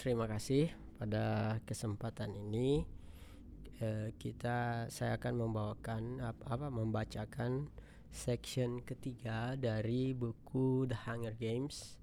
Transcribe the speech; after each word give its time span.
terima 0.00 0.24
kasih 0.24 0.72
pada 0.96 1.60
kesempatan 1.68 2.32
ini. 2.32 2.88
Eh, 3.84 4.16
kita 4.16 4.88
saya 4.88 5.20
akan 5.20 5.44
membawakan 5.44 6.24
apa, 6.24 6.56
apa 6.56 6.72
membacakan 6.72 7.68
section 8.08 8.80
ketiga 8.80 9.60
dari 9.60 10.16
buku 10.16 10.88
The 10.88 11.04
Hunger 11.04 11.36
Games 11.36 12.00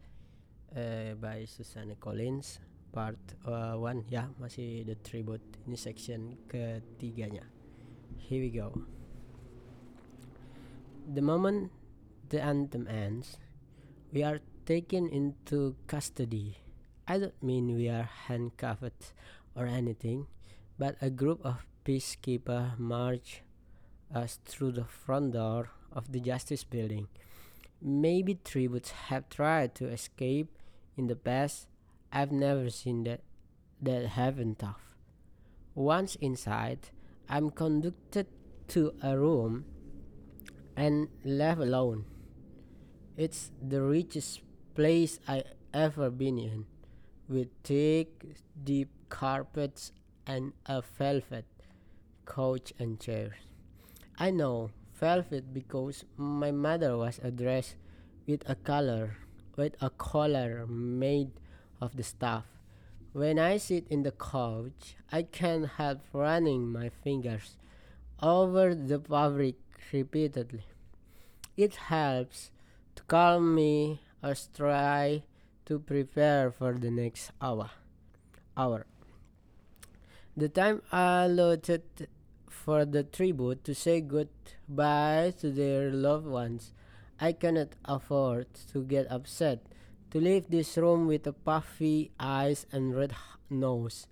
eh, 0.78 1.18
by 1.18 1.50
Susanne 1.50 1.98
Collins 1.98 2.62
part 2.94 3.18
uh, 3.50 3.74
one. 3.74 4.06
Ya 4.14 4.30
masih 4.38 4.86
the 4.86 4.94
tribute. 5.02 5.42
Ini 5.66 5.74
section 5.74 6.38
ketiganya. 6.46 7.50
Here 8.22 8.46
we 8.46 8.54
go. 8.54 8.78
The 11.10 11.26
moment 11.26 11.74
the 12.30 12.46
anthem 12.46 12.86
ends 12.86 13.42
we 14.14 14.22
are 14.22 14.38
taken 14.70 15.10
into 15.10 15.74
custody 15.90 16.67
I 17.10 17.18
don't 17.20 17.42
mean 17.42 17.74
we 17.74 17.88
are 17.88 18.10
handcuffed 18.28 19.14
or 19.56 19.66
anything, 19.66 20.28
but 20.78 20.98
a 21.02 21.10
group 21.10 21.40
of 21.46 21.66
peacekeepers 21.86 22.78
march 22.78 23.44
us 24.14 24.40
through 24.44 24.74
the 24.74 24.84
front 24.84 25.32
door 25.32 25.70
of 25.94 26.12
the 26.12 26.20
Justice 26.20 26.66
Building. 26.66 27.08
Maybe 27.82 28.36
tributes 28.44 28.92
have 29.08 29.30
tried 29.30 29.74
to 29.76 29.88
escape 29.88 30.52
in 30.98 31.08
the 31.08 31.16
past. 31.16 31.68
I've 32.12 32.34
never 32.34 32.70
seen 32.70 33.06
that 33.06 33.22
that 33.82 34.20
happen 34.20 34.56
tough. 34.56 34.98
Once 35.76 36.16
inside, 36.16 36.90
I'm 37.30 37.52
conducted 37.52 38.28
to 38.70 38.92
a 39.02 39.18
room 39.18 39.64
and 40.76 41.08
left 41.24 41.62
alone. 41.62 42.04
It's 43.16 43.52
the 43.62 43.82
richest 43.82 44.42
place 44.76 45.20
I 45.26 45.44
ever 45.74 46.10
been 46.10 46.38
in 46.38 46.66
with 47.28 47.48
thick, 47.64 48.10
deep 48.64 48.90
carpets 49.10 49.92
and 50.26 50.54
a 50.66 50.82
velvet 50.82 51.46
couch 52.26 52.74
and 52.80 53.00
chairs. 53.00 53.36
I 54.18 54.32
know 54.32 54.72
velvet 54.94 55.54
because 55.54 56.04
my 56.18 56.52
mother 56.52 56.98
was 56.98 57.20
dressed 57.36 57.76
with 58.26 58.48
a 58.50 58.56
collar 58.56 59.18
with 59.58 59.76
a 59.82 59.90
collar 59.90 60.66
made 60.68 61.32
of 61.82 61.98
the 61.98 62.04
stuff. 62.04 62.46
When 63.12 63.40
I 63.40 63.58
sit 63.58 63.88
in 63.90 64.04
the 64.04 64.12
couch, 64.12 64.96
I 65.12 65.24
can't 65.24 65.66
help 65.66 66.02
running 66.14 66.72
my 66.72 66.90
fingers 66.90 67.58
over 68.22 68.76
the 68.76 69.00
fabric 69.00 69.56
repeatedly. 69.92 70.64
It 71.58 71.76
helps 71.76 72.52
to 72.96 73.04
calm 73.04 73.56
me 73.56 74.02
or 74.22 74.36
try 74.56 75.24
to 75.68 75.80
prepare 75.80 76.50
for 76.50 76.74
the 76.74 76.90
next 76.90 77.32
hour. 77.42 77.70
Hour. 78.56 78.88
The 80.36 80.50
time 80.50 80.82
allotted 80.92 82.08
for 82.50 82.86
the 82.86 83.04
tribute 83.04 83.64
to 83.66 83.76
say 83.76 84.02
goodbye 84.02 85.34
to 85.40 85.52
their 85.52 85.92
loved 85.92 86.26
ones. 86.26 86.74
I 87.20 87.34
cannot 87.34 87.76
afford 87.86 88.48
to 88.72 88.84
get 88.84 89.12
upset 89.12 89.66
to 90.12 90.20
leave 90.20 90.48
this 90.50 90.78
room 90.78 91.08
with 91.08 91.28
a 91.28 91.34
puffy 91.34 92.12
eyes 92.20 92.66
and 92.72 92.96
red 92.96 93.14
nose. 93.50 94.08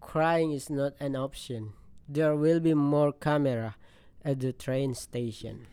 Crying 0.00 0.52
is 0.52 0.70
not 0.70 0.92
an 1.00 1.16
option. 1.16 1.72
There 2.08 2.36
will 2.36 2.60
be 2.60 2.74
more 2.74 3.12
camera 3.12 3.76
at 4.24 4.40
the 4.40 4.52
train 4.52 4.94
station. 4.94 5.66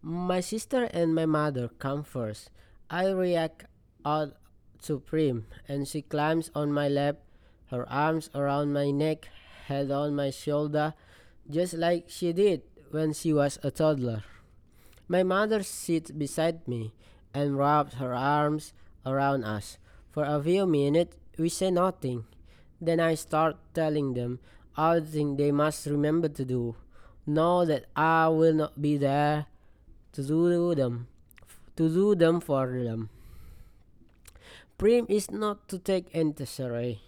My 0.00 0.40
sister 0.40 0.84
and 0.92 1.14
my 1.14 1.26
mother 1.26 1.68
come 1.78 2.04
first. 2.04 2.50
I 2.90 3.08
react 3.10 3.66
out 4.08 4.32
supreme, 4.80 5.44
and 5.68 5.86
she 5.86 6.00
climbs 6.00 6.50
on 6.54 6.72
my 6.72 6.88
lap, 6.88 7.16
her 7.70 7.84
arms 7.90 8.30
around 8.34 8.72
my 8.72 8.90
neck, 8.90 9.28
head 9.66 9.90
on 9.90 10.16
my 10.16 10.30
shoulder, 10.30 10.94
just 11.50 11.74
like 11.74 12.08
she 12.08 12.32
did 12.32 12.62
when 12.90 13.12
she 13.12 13.32
was 13.32 13.58
a 13.62 13.70
toddler. 13.70 14.24
My 15.08 15.22
mother 15.22 15.62
sits 15.62 16.10
beside 16.10 16.66
me 16.66 16.94
and 17.34 17.58
wraps 17.58 17.94
her 17.94 18.14
arms 18.14 18.72
around 19.04 19.44
us. 19.44 19.78
For 20.10 20.24
a 20.24 20.42
few 20.42 20.66
minutes, 20.66 21.16
we 21.38 21.48
say 21.48 21.70
nothing. 21.70 22.24
Then 22.80 23.00
I 23.00 23.14
start 23.14 23.56
telling 23.74 24.14
them 24.14 24.40
all 24.76 25.00
the 25.00 25.06
things 25.06 25.36
they 25.36 25.52
must 25.52 25.86
remember 25.86 26.28
to 26.28 26.44
do. 26.44 26.76
Know 27.26 27.64
that 27.64 27.86
I 27.94 28.28
will 28.28 28.54
not 28.54 28.80
be 28.80 28.96
there 28.96 29.46
to 30.12 30.22
do 30.22 30.74
them, 30.74 31.08
to 31.76 31.88
do 31.88 32.14
them 32.14 32.40
for 32.40 32.66
them. 32.66 33.10
Prim 34.78 35.06
is 35.08 35.28
not 35.30 35.66
to 35.68 35.76
take 35.76 36.14
antisary. 36.14 37.00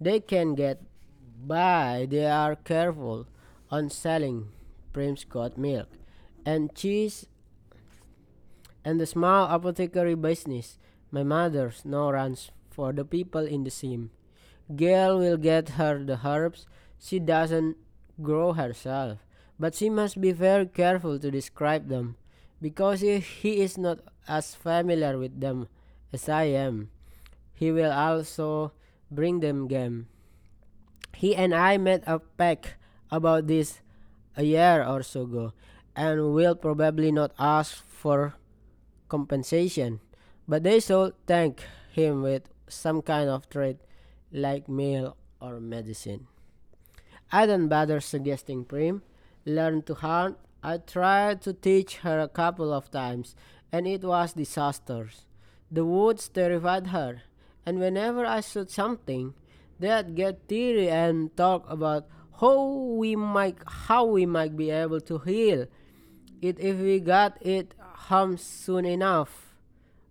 They 0.00 0.18
can 0.18 0.56
get 0.56 0.82
by. 1.46 2.08
They 2.10 2.26
are 2.26 2.56
careful 2.56 3.26
on 3.70 3.88
selling 3.88 4.48
Prim's 4.92 5.22
got 5.22 5.56
milk 5.56 5.86
and 6.44 6.74
cheese 6.74 7.26
and 8.84 8.98
the 8.98 9.06
small 9.06 9.46
apothecary 9.46 10.16
business. 10.16 10.78
My 11.12 11.22
mother's 11.22 11.84
now 11.84 12.10
runs 12.10 12.50
for 12.68 12.92
the 12.92 13.04
people 13.04 13.46
in 13.46 13.62
the 13.62 13.70
Seam. 13.70 14.10
Gale 14.74 15.18
will 15.18 15.36
get 15.36 15.78
her 15.80 16.02
the 16.02 16.18
herbs 16.26 16.66
she 16.98 17.20
doesn't 17.20 17.76
grow 18.20 18.54
herself, 18.54 19.18
but 19.58 19.76
she 19.76 19.88
must 19.88 20.20
be 20.20 20.32
very 20.32 20.66
careful 20.66 21.18
to 21.18 21.30
describe 21.30 21.88
them, 21.88 22.16
because 22.60 23.00
he 23.02 23.60
is 23.62 23.78
not 23.78 24.00
as 24.26 24.54
familiar 24.54 25.16
with 25.16 25.40
them 25.40 25.68
as 26.12 26.28
I 26.28 26.44
am. 26.44 26.90
He 27.54 27.72
will 27.72 27.92
also 27.92 28.72
bring 29.10 29.40
them 29.40 29.68
game. 29.68 30.08
He 31.14 31.34
and 31.34 31.54
I 31.54 31.76
made 31.76 32.02
a 32.06 32.18
pact 32.18 32.76
about 33.10 33.46
this 33.46 33.80
a 34.36 34.44
year 34.44 34.84
or 34.84 35.02
so 35.02 35.22
ago, 35.22 35.52
and 35.96 36.34
will 36.34 36.54
probably 36.54 37.10
not 37.10 37.32
ask 37.38 37.82
for 37.88 38.34
compensation, 39.08 40.00
but 40.46 40.62
they 40.62 40.78
should 40.78 41.14
thank 41.26 41.64
him 41.90 42.22
with 42.22 42.48
some 42.68 43.02
kind 43.02 43.28
of 43.28 43.48
trade 43.48 43.78
like 44.30 44.68
meal 44.68 45.16
or 45.40 45.58
medicine. 45.58 46.28
I 47.32 47.46
don't 47.46 47.68
bother 47.68 48.00
suggesting 48.00 48.64
Prim 48.64 49.02
learn 49.44 49.82
to 49.82 49.94
hunt. 49.94 50.36
I 50.62 50.78
tried 50.78 51.42
to 51.42 51.52
teach 51.52 51.98
her 51.98 52.20
a 52.20 52.28
couple 52.28 52.72
of 52.72 52.90
times, 52.90 53.34
and 53.72 53.86
it 53.86 54.02
was 54.02 54.32
disastrous. 54.32 55.24
The 55.70 55.84
woods 55.84 56.28
terrified 56.28 56.88
her, 56.88 57.22
and 57.66 57.78
whenever 57.78 58.24
I 58.24 58.40
shot 58.40 58.70
something, 58.70 59.34
they'd 59.78 60.14
get 60.14 60.48
teary 60.48 60.88
and 60.88 61.34
talk 61.36 61.68
about 61.68 62.08
how 62.40 62.96
we 62.96 63.16
might 63.16 63.58
how 63.66 64.06
we 64.06 64.24
might 64.24 64.56
be 64.56 64.70
able 64.70 65.00
to 65.02 65.18
heal 65.18 65.66
it 66.40 66.58
if 66.58 66.78
we 66.78 67.00
got 67.00 67.36
it 67.42 67.74
home 68.08 68.36
soon 68.38 68.84
enough. 68.84 69.54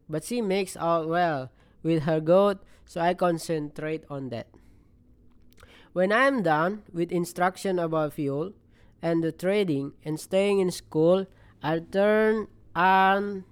But 0.09 0.23
she 0.23 0.41
makes 0.41 0.77
out 0.77 1.09
well 1.09 1.51
with 1.83 2.03
her 2.03 2.19
goat, 2.19 2.63
so 2.85 3.01
I 3.01 3.13
concentrate 3.13 4.05
on 4.09 4.29
that. 4.29 4.47
When 5.93 6.11
I 6.11 6.27
am 6.27 6.43
done 6.43 6.83
with 6.93 7.11
instruction 7.11 7.79
about 7.79 8.13
fuel 8.13 8.53
and 9.01 9.23
the 9.23 9.31
trading 9.31 9.93
and 10.05 10.19
staying 10.19 10.59
in 10.59 10.69
school, 10.69 11.25
I 11.63 11.79
turn 11.79 12.47
on 12.75 13.45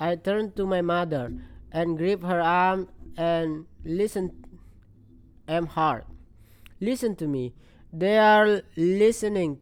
I 0.00 0.16
turned 0.16 0.56
to 0.56 0.66
my 0.66 0.80
mother 0.80 1.30
and 1.70 1.98
gripped 1.98 2.24
her 2.24 2.40
arm 2.40 2.88
and 3.16 3.66
listened 3.84 4.32
am 5.46 5.66
hard. 5.66 6.04
Listen 6.80 7.16
to 7.16 7.26
me. 7.26 7.54
They 7.92 8.16
are 8.18 8.62
listening. 8.76 9.58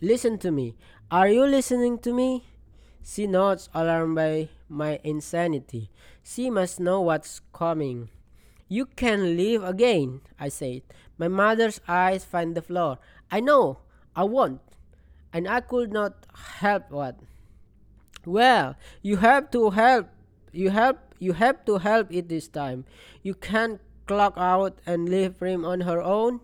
Listen 0.00 0.38
to 0.38 0.50
me. 0.50 0.76
Are 1.10 1.28
you 1.28 1.44
listening 1.44 1.98
to 1.98 2.12
me? 2.12 2.46
She 3.04 3.26
nods, 3.26 3.68
alarmed 3.74 4.14
by 4.14 4.48
my 4.68 5.00
insanity. 5.02 5.90
She 6.22 6.50
must 6.50 6.78
know 6.78 7.00
what's 7.00 7.40
coming. 7.52 8.10
You 8.68 8.86
can 8.86 9.36
leave 9.36 9.64
again, 9.64 10.20
I 10.38 10.48
said. 10.48 10.82
My 11.16 11.28
mother's 11.28 11.80
eyes 11.88 12.24
find 12.24 12.54
the 12.54 12.62
floor. 12.62 12.98
I 13.30 13.40
know, 13.40 13.78
I 14.14 14.24
won't. 14.24 14.60
And 15.32 15.48
I 15.48 15.60
could 15.60 15.92
not 15.92 16.26
help 16.60 16.90
what. 16.90 17.18
Well, 18.28 18.76
you 19.00 19.16
have 19.24 19.50
to 19.56 19.70
help. 19.70 20.12
You 20.52 20.68
help. 20.68 20.98
You 21.18 21.32
have 21.32 21.64
to 21.64 21.78
help 21.80 22.12
it 22.12 22.28
this 22.28 22.46
time. 22.46 22.84
You 23.24 23.32
can't 23.32 23.80
clock 24.04 24.34
out 24.36 24.78
and 24.84 25.08
leave 25.08 25.40
Prim 25.40 25.64
on 25.64 25.88
her 25.88 26.02
own. 26.02 26.40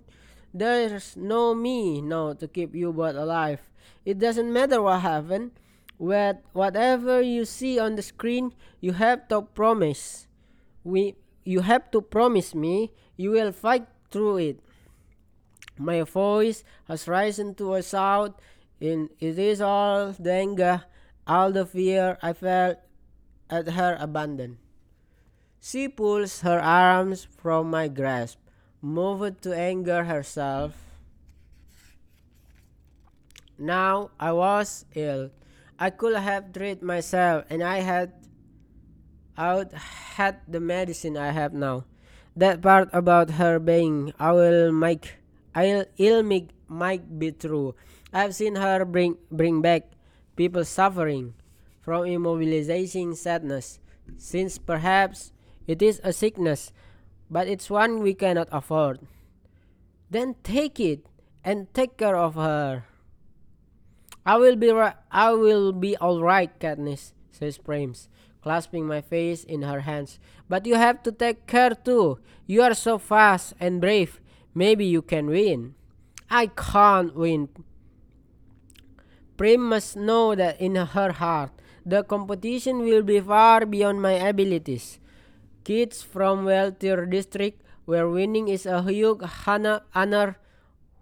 There's 0.55 1.15
no 1.15 1.55
me 1.55 2.01
now 2.01 2.33
to 2.33 2.49
keep 2.49 2.75
you 2.75 2.93
both 2.93 3.17
alive. 3.17 3.61
It 4.05 4.19
doesn't 4.19 4.53
matter 4.53 4.81
what 4.81 5.05
happened. 5.05 5.53
What 5.99 6.41
whatever 6.53 7.21
you 7.21 7.45
see 7.45 7.79
on 7.79 7.97
the 7.97 8.03
screen, 8.03 8.55
you 8.81 8.97
have 8.97 9.29
to 9.29 9.43
promise. 9.43 10.27
We 10.83 11.17
you 11.45 11.61
have 11.61 11.91
to 11.93 12.01
promise 12.01 12.55
me 12.55 12.93
you 13.17 13.37
will 13.37 13.53
fight 13.53 13.87
through 14.11 14.39
it. 14.39 14.61
My 15.77 16.03
voice 16.03 16.65
has 16.89 17.07
risen 17.07 17.55
to 17.57 17.75
a 17.75 17.83
shout, 17.83 18.41
and 18.81 19.11
it 19.21 19.39
is 19.39 19.61
all 19.61 20.13
the 20.13 20.33
anger, 20.33 20.85
all 21.27 21.53
the 21.53 21.67
fear 21.67 22.19
I 22.23 22.33
felt 22.33 22.79
at 23.51 23.69
her 23.71 23.97
abandon. 24.01 24.59
She 25.61 25.89
pulls 25.89 26.43
her 26.43 26.61
arms 26.61 27.25
from 27.25 27.71
my 27.71 27.89
grasp, 27.89 28.39
moved 28.83 29.43
to 29.43 29.57
anger 29.57 30.05
herself. 30.05 30.77
Now 33.57 34.11
I 34.21 34.33
was 34.33 34.85
ill. 34.95 35.31
I 35.79 35.91
could 35.91 36.17
have 36.17 36.53
treated 36.53 36.83
myself, 36.83 37.45
and 37.49 37.63
I 37.63 37.81
had 37.81 38.13
out 39.37 39.73
had 40.19 40.41
the 40.47 40.61
medicine 40.61 41.17
I 41.17 41.31
have 41.31 41.53
now. 41.53 41.85
That 42.37 42.63
part 42.63 42.91
about 42.93 43.39
her 43.39 43.59
being 43.59 44.13
I 44.19 44.33
will 44.33 44.71
make 44.71 45.19
I'll 45.55 45.87
ill 45.99 46.23
make 46.23 46.51
might 46.67 47.19
be 47.19 47.31
true. 47.31 47.75
I've 48.13 48.35
seen 48.35 48.57
her 48.57 48.85
bring 48.85 49.19
bring 49.31 49.63
back 49.63 49.94
people 50.37 50.65
suffering 50.65 51.35
from 51.81 52.05
immobilizing 52.05 53.17
sadness, 53.17 53.79
since 54.17 54.59
perhaps 54.59 55.33
it 55.67 55.83
is 55.83 56.01
a 56.05 56.13
sickness, 56.13 56.73
but 57.31 57.49
it's 57.49 57.71
one 57.71 58.01
we 58.01 58.15
cannot 58.15 58.49
afford. 58.53 59.01
Then 60.11 60.37
take 60.43 60.79
it 60.79 61.07
and 61.43 61.73
take 61.75 61.97
care 61.97 62.17
of 62.17 62.35
her. 62.35 62.85
I 64.25 64.37
will 64.37 64.57
be. 64.57 64.73
I 65.11 65.33
will 65.33 65.73
be 65.73 65.97
all 65.97 66.23
right, 66.23 66.49
Katniss, 66.59 67.13
says 67.31 67.59
Primes, 67.59 68.09
clasping 68.41 68.87
my 68.87 69.03
face 69.03 69.45
in 69.45 69.63
her 69.63 69.81
hands. 69.81 70.19
But 70.49 70.67
you 70.67 70.77
have 70.77 71.03
to 71.03 71.13
take 71.13 71.47
care 71.47 71.75
too. 71.75 72.19
You 72.47 72.63
are 72.63 72.75
so 72.75 72.97
fast 72.99 73.53
and 73.61 73.81
brave. 73.81 74.21
Maybe 74.55 74.87
you 74.87 75.03
can 75.03 75.27
win. 75.27 75.75
I 76.31 76.47
can't 76.47 77.15
win. 77.15 77.49
Prim 79.37 79.69
must 79.69 79.97
know 79.97 80.35
that 80.35 80.61
in 80.61 80.77
her 80.77 81.13
heart 81.13 81.51
the 81.85 82.03
competition 82.05 82.81
will 82.81 83.03
be 83.03 83.21
far 83.21 83.67
beyond 83.67 84.01
my 84.01 84.13
abilities. 84.13 85.01
Kids 85.65 86.03
from 86.03 86.45
wealthier 86.45 87.05
district 87.07 87.63
where 87.85 88.09
winning 88.09 88.49
is 88.49 88.65
a 88.65 88.83
huge 88.83 89.21
honor 89.95 90.37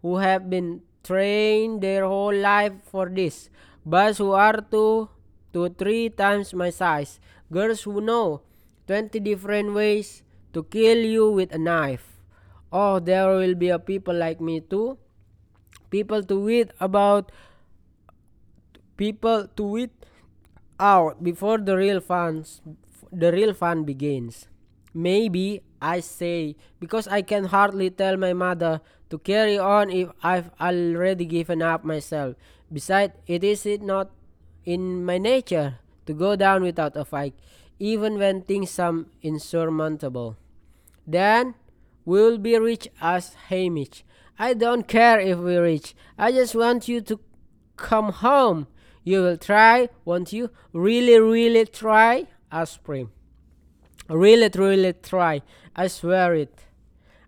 who 0.00 0.16
have 0.16 0.50
been 0.50 0.82
trained 1.04 1.82
their 1.82 2.04
whole 2.06 2.34
life 2.34 2.72
for 2.90 3.08
this, 3.08 3.50
but 3.84 4.16
who 4.18 4.32
are 4.32 4.60
two 4.70 5.08
to 5.52 5.68
three 5.68 6.08
times 6.08 6.54
my 6.54 6.70
size, 6.70 7.20
girls 7.52 7.82
who 7.82 8.00
know 8.00 8.40
20 8.86 9.20
different 9.20 9.74
ways 9.74 10.22
to 10.52 10.64
kill 10.64 10.98
you 10.98 11.30
with 11.30 11.52
a 11.54 11.58
knife. 11.58 12.18
Oh, 12.72 12.98
there 12.98 13.28
will 13.28 13.54
be 13.54 13.68
a 13.68 13.78
people 13.78 14.14
like 14.14 14.40
me 14.40 14.60
too. 14.60 14.98
People 15.90 16.22
to 16.24 16.40
wit 16.40 16.72
about 16.80 17.30
people 18.96 19.48
to 19.56 19.62
wit 19.62 19.90
out 20.78 21.22
before 21.22 21.58
the 21.58 21.76
real 21.76 22.00
fun 22.00 22.44
the 23.12 23.30
real 23.30 23.52
fun 23.52 23.84
begins. 23.84 24.48
Maybe 24.94 25.62
I 25.80 26.00
say 26.00 26.56
because 26.80 27.06
I 27.06 27.22
can 27.22 27.44
hardly 27.44 27.90
tell 27.90 28.16
my 28.16 28.32
mother 28.32 28.80
to 29.10 29.18
carry 29.18 29.58
on 29.58 29.90
if 29.90 30.08
I've 30.22 30.50
already 30.60 31.26
given 31.26 31.60
up 31.60 31.84
myself. 31.84 32.36
Besides, 32.72 33.12
it 33.26 33.44
is 33.44 33.66
it 33.66 33.82
not 33.82 34.10
in 34.64 35.04
my 35.04 35.18
nature 35.18 35.78
to 36.06 36.14
go 36.14 36.36
down 36.36 36.62
without 36.62 36.96
a 36.96 37.04
fight, 37.04 37.34
even 37.78 38.18
when 38.18 38.40
things 38.42 38.70
seem 38.70 39.06
insurmountable. 39.20 40.36
Then 41.06 41.54
we'll 42.04 42.38
be 42.38 42.58
rich 42.58 42.88
as 43.00 43.36
Haymitch. 43.50 44.02
I 44.38 44.54
don't 44.54 44.88
care 44.88 45.20
if 45.20 45.38
we 45.38 45.56
reach. 45.56 45.94
I 46.16 46.32
just 46.32 46.54
want 46.54 46.88
you 46.88 47.00
to 47.02 47.20
come 47.76 48.12
home. 48.12 48.66
You 49.04 49.22
will 49.22 49.36
try, 49.36 49.88
won't 50.04 50.32
you? 50.32 50.50
Really, 50.72 51.18
really 51.18 51.66
try? 51.66 52.26
asked. 52.50 52.80
Really, 54.08 54.50
really 54.54 54.92
try. 54.92 55.42
I 55.74 55.88
swear 55.88 56.34
it. 56.34 56.66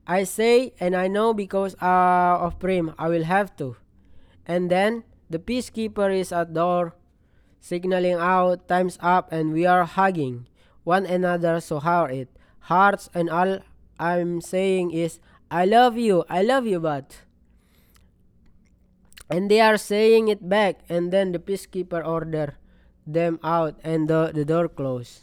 I 0.06 0.24
say, 0.24 0.74
and 0.78 0.94
I 0.94 1.08
know 1.08 1.32
because 1.32 1.74
uh, 1.80 2.38
of 2.40 2.58
Prim, 2.58 2.94
I 2.98 3.08
will 3.08 3.24
have 3.24 3.56
to. 3.56 3.76
And 4.46 4.70
then 4.70 5.04
the 5.30 5.38
peacekeeper 5.38 6.14
is 6.14 6.30
at 6.30 6.52
door, 6.52 6.94
signaling 7.60 8.20
out, 8.20 8.68
time's 8.68 8.98
up, 9.00 9.32
and 9.32 9.52
we 9.52 9.64
are 9.64 9.84
hugging 9.84 10.46
one 10.84 11.06
another 11.06 11.60
so 11.60 11.78
hard 11.80 12.12
it 12.12 12.28
hearts, 12.64 13.10
and 13.14 13.28
all 13.28 13.60
I'm 13.98 14.40
saying 14.40 14.90
is, 14.92 15.20
I 15.50 15.64
love 15.64 15.96
you, 15.98 16.24
I 16.28 16.42
love 16.42 16.66
you, 16.66 16.80
but. 16.80 17.22
And 19.30 19.50
they 19.50 19.60
are 19.60 19.76
saying 19.76 20.28
it 20.28 20.48
back, 20.48 20.80
and 20.88 21.12
then 21.12 21.32
the 21.32 21.38
peacekeeper 21.38 22.04
order 22.06 22.58
them 23.06 23.38
out, 23.42 23.78
and 23.82 24.08
the, 24.08 24.32
the 24.34 24.44
door 24.44 24.68
closed. 24.68 25.20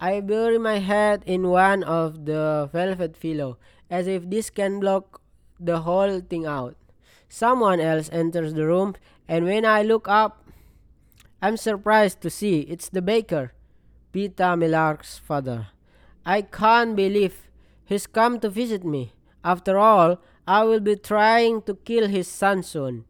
I 0.00 0.20
bury 0.20 0.58
my 0.58 0.78
head 0.78 1.22
in 1.26 1.48
one 1.48 1.82
of 1.82 2.24
the 2.24 2.68
velvet 2.72 3.18
pillow, 3.18 3.58
as 3.90 4.06
if 4.06 4.28
this 4.28 4.50
can 4.50 4.80
block 4.80 5.20
the 5.58 5.80
whole 5.80 6.20
thing 6.20 6.46
out. 6.46 6.76
Someone 7.28 7.80
else 7.80 8.08
enters 8.12 8.54
the 8.54 8.66
room, 8.66 8.94
and 9.26 9.44
when 9.44 9.64
I 9.64 9.82
look 9.82 10.08
up, 10.08 10.44
I'm 11.42 11.56
surprised 11.56 12.20
to 12.22 12.30
see 12.30 12.60
it's 12.60 12.88
the 12.88 13.02
baker, 13.02 13.52
Peeta 14.12 14.56
Mellark's 14.58 15.18
father. 15.18 15.68
I 16.24 16.42
can't 16.42 16.96
believe 16.96 17.48
he's 17.84 18.06
come 18.06 18.40
to 18.40 18.48
visit 18.48 18.84
me. 18.84 19.14
After 19.44 19.78
all, 19.78 20.20
I 20.48 20.64
will 20.64 20.80
be 20.80 20.96
trying 20.96 21.60
to 21.68 21.76
kill 21.84 22.08
his 22.08 22.26
son 22.26 22.62
soon. 22.62 23.04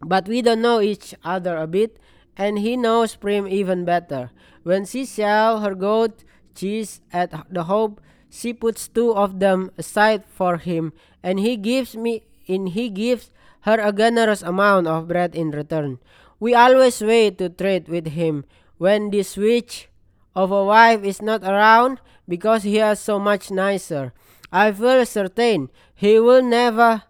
But 0.00 0.28
we 0.28 0.40
don't 0.40 0.62
know 0.62 0.80
each 0.80 1.16
other 1.24 1.56
a 1.56 1.66
bit, 1.66 1.98
and 2.36 2.60
he 2.60 2.76
knows 2.76 3.16
Prim 3.16 3.48
even 3.48 3.84
better. 3.84 4.30
When 4.62 4.86
she 4.86 5.04
sells 5.04 5.66
her 5.66 5.74
goat 5.74 6.22
cheese 6.54 7.00
at 7.12 7.34
the 7.50 7.64
Hob, 7.64 8.00
she 8.30 8.52
puts 8.52 8.86
two 8.86 9.16
of 9.16 9.40
them 9.40 9.72
aside 9.76 10.22
for 10.30 10.58
him, 10.58 10.92
and 11.24 11.40
he 11.40 11.56
gives 11.56 11.96
me 11.96 12.22
and 12.46 12.68
he 12.68 12.88
gives 12.88 13.32
her 13.62 13.80
a 13.82 13.90
generous 13.90 14.42
amount 14.42 14.86
of 14.86 15.08
bread 15.08 15.34
in 15.34 15.50
return. 15.50 15.98
We 16.38 16.54
always 16.54 17.02
wait 17.02 17.38
to 17.38 17.48
trade 17.48 17.88
with 17.88 18.14
him 18.14 18.44
when 18.78 19.10
this 19.10 19.36
witch 19.36 19.88
of 20.36 20.52
a 20.52 20.64
wife 20.64 21.02
is 21.02 21.20
not 21.20 21.42
around 21.42 21.98
because 22.28 22.62
he 22.62 22.78
is 22.78 23.00
so 23.00 23.18
much 23.18 23.50
nicer. 23.50 24.12
I 24.52 24.70
feel 24.70 25.04
certain 25.04 25.70
he 25.96 26.20
will 26.20 26.44
never 26.44 27.02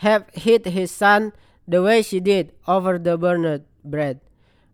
have 0.00 0.24
hit 0.32 0.64
his 0.64 0.90
son 0.90 1.32
the 1.68 1.82
way 1.82 2.00
she 2.00 2.18
did 2.18 2.52
over 2.66 2.98
the 2.98 3.16
burned 3.16 3.62
bread. 3.84 4.20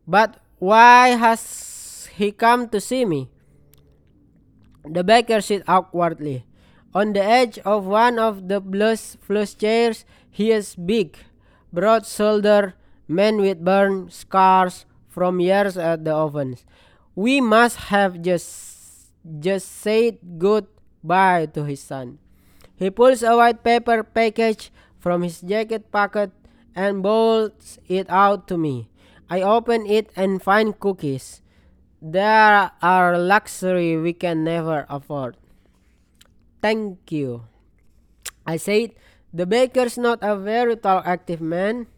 But 0.07 0.39
why 0.59 1.19
has 1.19 2.09
he 2.15 2.31
come 2.31 2.71
to 2.71 2.81
see 2.81 3.05
me? 3.05 3.29
The 4.87 5.03
baker 5.03 5.43
sits 5.43 5.65
awkwardly. 5.67 6.47
On 6.95 7.13
the 7.13 7.23
edge 7.23 7.59
of 7.67 7.85
one 7.85 8.19
of 8.19 8.49
the 8.49 8.61
blush 8.61 9.19
flush 9.21 9.55
chairs, 9.55 10.07
he 10.31 10.51
is 10.51 10.75
big, 10.75 11.19
broad 11.73 12.07
shouldered 12.07 12.73
man 13.07 13.43
with 13.43 13.65
burn 13.65 14.09
scars 14.09 14.87
from 15.09 15.41
years 15.41 15.77
at 15.77 16.05
the 16.07 16.15
ovens. 16.15 16.65
We 17.15 17.43
must 17.43 17.91
have 17.91 18.23
just 18.23 19.11
just 19.41 19.69
said 19.69 20.39
goodbye 20.39 21.51
to 21.53 21.65
his 21.65 21.83
son. 21.83 22.19
He 22.79 22.91
pulls 22.95 23.27
a 23.27 23.35
white 23.35 23.67
paper 23.67 24.07
package 24.07 24.71
from 25.03 25.27
his 25.27 25.43
jacket 25.43 25.91
pocket 25.91 26.31
and 26.79 27.03
bolts 27.03 27.79
it 27.91 28.07
out 28.09 28.47
to 28.47 28.57
me. 28.57 28.87
I 29.29 29.43
open 29.43 29.85
it 29.85 30.15
and 30.15 30.41
find 30.41 30.79
cookies. 30.79 31.43
There 32.01 32.71
are 32.81 33.19
luxury 33.19 33.99
we 33.99 34.15
can 34.15 34.45
never 34.45 34.87
afford. 34.89 35.37
Thank 36.63 37.11
you. 37.11 37.51
I 38.47 38.57
said, 38.57 38.95
the 39.35 39.45
baker's 39.45 39.99
not 39.99 40.23
a 40.23 40.39
very 40.39 40.77
tall, 40.77 41.03
active 41.05 41.41
man. 41.41 41.89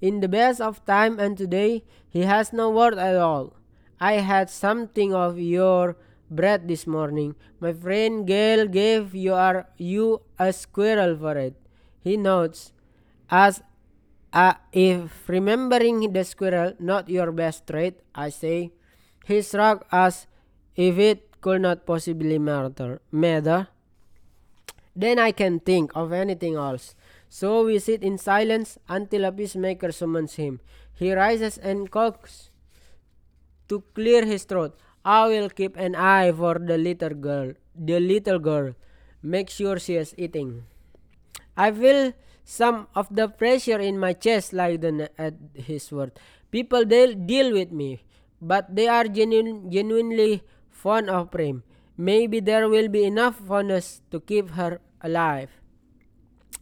In 0.00 0.20
the 0.20 0.28
best 0.28 0.60
of 0.60 0.84
time 0.86 1.20
and 1.20 1.36
today, 1.36 1.84
he 2.08 2.22
has 2.22 2.52
no 2.52 2.70
word 2.70 2.96
at 2.96 3.16
all. 3.16 3.52
I 4.00 4.24
had 4.24 4.48
something 4.48 5.14
of 5.14 5.38
your 5.38 5.96
bread 6.34 6.68
this 6.68 6.86
morning. 6.86 7.34
My 7.60 7.72
friend 7.72 8.26
Gale 8.26 8.66
gave 8.66 9.14
you, 9.14 9.34
are, 9.34 9.68
you 9.76 10.22
a 10.38 10.52
squirrel 10.52 11.16
for 11.16 11.36
it. 11.36 11.54
He 12.00 12.16
nods, 12.16 12.72
as 13.30 13.62
uh, 14.32 14.54
if 14.72 15.28
remembering 15.28 16.12
the 16.12 16.24
squirrel 16.24 16.74
not 16.78 17.08
your 17.08 17.32
best 17.32 17.66
trait, 17.66 18.00
I 18.14 18.30
say, 18.30 18.72
he 19.26 19.42
shrugged 19.42 19.84
as 19.90 20.26
if 20.76 20.98
it 20.98 21.40
could 21.40 21.62
not 21.62 21.86
possibly 21.86 22.38
matter. 22.38 23.00
matter. 23.12 23.68
Then 24.96 25.18
I 25.18 25.32
can 25.32 25.60
think 25.60 25.92
of 25.94 26.12
anything 26.12 26.54
else. 26.54 26.94
So 27.28 27.64
we 27.64 27.78
sit 27.78 28.02
in 28.02 28.18
silence 28.18 28.78
until 28.88 29.24
a 29.24 29.32
peacemaker 29.32 29.90
summons 29.90 30.34
him. 30.34 30.60
He 30.94 31.12
rises 31.12 31.58
and 31.58 31.90
coughs 31.90 32.50
to 33.68 33.82
clear 33.94 34.24
his 34.24 34.44
throat. 34.44 34.78
I 35.04 35.28
will 35.28 35.50
keep 35.50 35.76
an 35.76 35.94
eye 35.94 36.32
for 36.32 36.58
the 36.58 36.78
little 36.78 37.14
girl. 37.14 37.52
The 37.76 38.00
little 38.00 38.38
girl. 38.38 38.74
Make 39.22 39.50
sure 39.50 39.78
she 39.78 39.96
is 39.96 40.14
eating. 40.16 40.64
I 41.56 41.70
feel 41.70 42.12
some 42.44 42.88
of 42.94 43.08
the 43.10 43.28
pressure 43.28 43.78
in 43.78 43.98
my 43.98 44.12
chest 44.12 44.52
lightened 44.52 45.08
at 45.18 45.34
his 45.54 45.92
word. 45.92 46.12
People 46.50 46.84
deal, 46.84 47.14
deal 47.14 47.52
with 47.52 47.72
me, 47.72 48.04
but 48.40 48.74
they 48.74 48.88
are 48.88 49.04
genuine, 49.04 49.70
genuinely 49.70 50.42
fond 50.70 51.10
of 51.10 51.30
Prim. 51.30 51.64
Maybe 51.96 52.40
there 52.40 52.68
will 52.68 52.88
be 52.88 53.04
enough 53.04 53.36
fondness 53.36 54.02
to 54.10 54.20
keep 54.20 54.50
her 54.50 54.80
alive. 55.00 55.50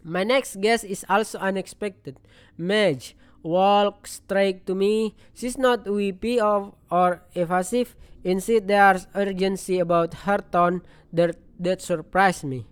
My 0.04 0.24
next 0.24 0.60
guest 0.60 0.84
is 0.84 1.06
also 1.08 1.38
unexpected. 1.38 2.18
Madge 2.58 3.16
walks 3.42 4.22
straight 4.22 4.66
to 4.66 4.74
me. 4.74 5.14
She's 5.34 5.58
not 5.58 5.86
weepy 5.86 6.40
or, 6.40 6.74
or 6.90 7.22
evasive. 7.34 7.96
Instead, 8.24 8.68
there's 8.68 9.06
urgency 9.14 9.78
about 9.78 10.14
her 10.26 10.38
tone 10.50 10.82
that, 11.12 11.36
that 11.58 11.82
surprised 11.82 12.44
me. 12.44 12.66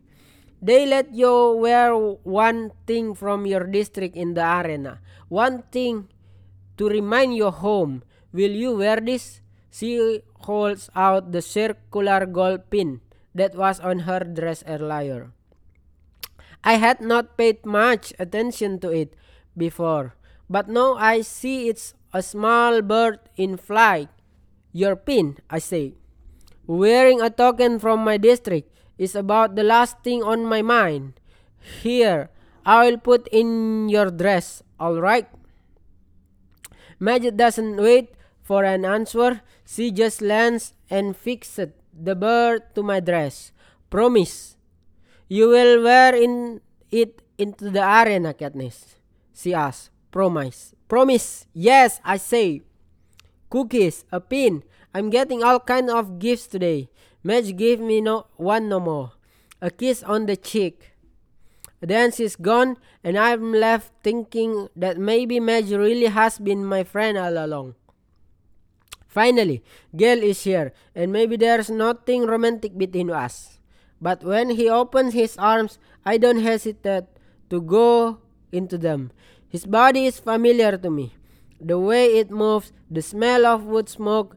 They 0.62 0.84
let 0.86 1.14
you 1.14 1.56
wear 1.56 1.96
one 1.96 2.72
thing 2.86 3.14
from 3.14 3.46
your 3.46 3.64
district 3.64 4.14
in 4.16 4.34
the 4.34 4.44
arena. 4.44 5.00
One 5.28 5.64
thing 5.72 6.08
to 6.76 6.88
remind 6.88 7.34
you 7.34 7.50
home. 7.50 8.02
Will 8.32 8.52
you 8.52 8.76
wear 8.76 9.00
this? 9.00 9.40
She 9.70 10.22
holds 10.44 10.90
out 10.94 11.32
the 11.32 11.42
circular 11.42 12.26
gold 12.26 12.68
pin 12.70 13.00
that 13.34 13.54
was 13.54 13.80
on 13.80 14.00
her 14.00 14.20
dress 14.20 14.62
earlier. 14.66 15.32
I 16.62 16.74
had 16.74 17.00
not 17.00 17.38
paid 17.38 17.64
much 17.64 18.12
attention 18.18 18.80
to 18.80 18.90
it 18.90 19.14
before, 19.56 20.14
but 20.48 20.68
now 20.68 20.94
I 20.94 21.22
see 21.22 21.68
it's 21.68 21.94
a 22.12 22.22
small 22.22 22.82
bird 22.82 23.20
in 23.36 23.56
flight. 23.56 24.08
Your 24.72 24.96
pin, 24.96 25.38
I 25.48 25.58
say. 25.58 25.94
Wearing 26.66 27.20
a 27.20 27.30
token 27.30 27.78
from 27.78 28.04
my 28.04 28.16
district 28.16 28.70
is 28.98 29.14
about 29.14 29.56
the 29.56 29.64
last 29.64 30.02
thing 30.02 30.22
on 30.22 30.46
my 30.46 30.62
mind. 30.62 31.18
Here, 31.82 32.30
I 32.64 32.86
will 32.86 32.98
put 32.98 33.26
in 33.28 33.88
your 33.88 34.10
dress, 34.10 34.62
all 34.78 35.00
right? 35.00 35.26
Madge 37.00 37.34
doesn't 37.34 37.76
wait 37.76 38.14
for 38.42 38.64
an 38.64 38.84
answer. 38.84 39.40
She 39.66 39.90
just 39.90 40.20
lands 40.20 40.74
and 40.88 41.16
fixes 41.16 41.72
the 41.90 42.14
bird 42.14 42.74
to 42.74 42.82
my 42.82 43.00
dress. 43.00 43.52
Promise, 43.88 44.56
you 45.28 45.48
will 45.48 45.82
wear 45.82 46.14
in 46.14 46.60
it 46.90 47.22
into 47.38 47.70
the 47.70 47.82
arena, 47.82 48.34
Katniss. 48.34 49.00
She 49.34 49.54
asks. 49.54 49.90
Promise. 50.10 50.74
Promise. 50.88 51.46
Yes, 51.54 52.00
I 52.04 52.18
say. 52.18 52.62
Cookies, 53.50 54.04
a 54.12 54.20
pin. 54.20 54.62
I'm 54.94 55.10
getting 55.10 55.42
all 55.42 55.58
kind 55.58 55.90
of 55.90 56.18
gifts 56.18 56.46
today. 56.46 56.88
Madge 57.22 57.56
gave 57.56 57.80
me 57.80 58.00
no 58.00 58.26
one 58.36 58.68
no 58.68 58.78
more. 58.78 59.12
A 59.60 59.70
kiss 59.70 60.02
on 60.02 60.26
the 60.26 60.36
cheek. 60.36 60.94
Then 61.80 62.12
she's 62.12 62.36
gone, 62.36 62.76
and 63.02 63.18
I'm 63.18 63.52
left 63.52 63.92
thinking 64.04 64.68
that 64.76 64.98
maybe 64.98 65.40
Madge 65.40 65.72
really 65.72 66.06
has 66.06 66.38
been 66.38 66.64
my 66.64 66.84
friend 66.84 67.18
all 67.18 67.36
along. 67.36 67.74
Finally, 69.08 69.64
Gale 69.96 70.22
is 70.22 70.44
here, 70.44 70.72
and 70.94 71.10
maybe 71.10 71.36
there's 71.36 71.68
nothing 71.68 72.26
romantic 72.26 72.78
between 72.78 73.10
us. 73.10 73.58
But 74.00 74.22
when 74.22 74.50
he 74.50 74.70
opens 74.70 75.14
his 75.14 75.36
arms, 75.36 75.78
I 76.06 76.16
don't 76.16 76.40
hesitate 76.40 77.04
to 77.50 77.60
go 77.60 78.18
into 78.52 78.78
them. 78.78 79.10
His 79.48 79.66
body 79.66 80.06
is 80.06 80.20
familiar 80.20 80.78
to 80.78 80.90
me. 80.90 81.14
The 81.60 81.78
way 81.78 82.18
it 82.18 82.30
moves, 82.30 82.72
the 82.90 83.02
smell 83.02 83.44
of 83.46 83.64
wood 83.64 83.88
smoke, 83.88 84.36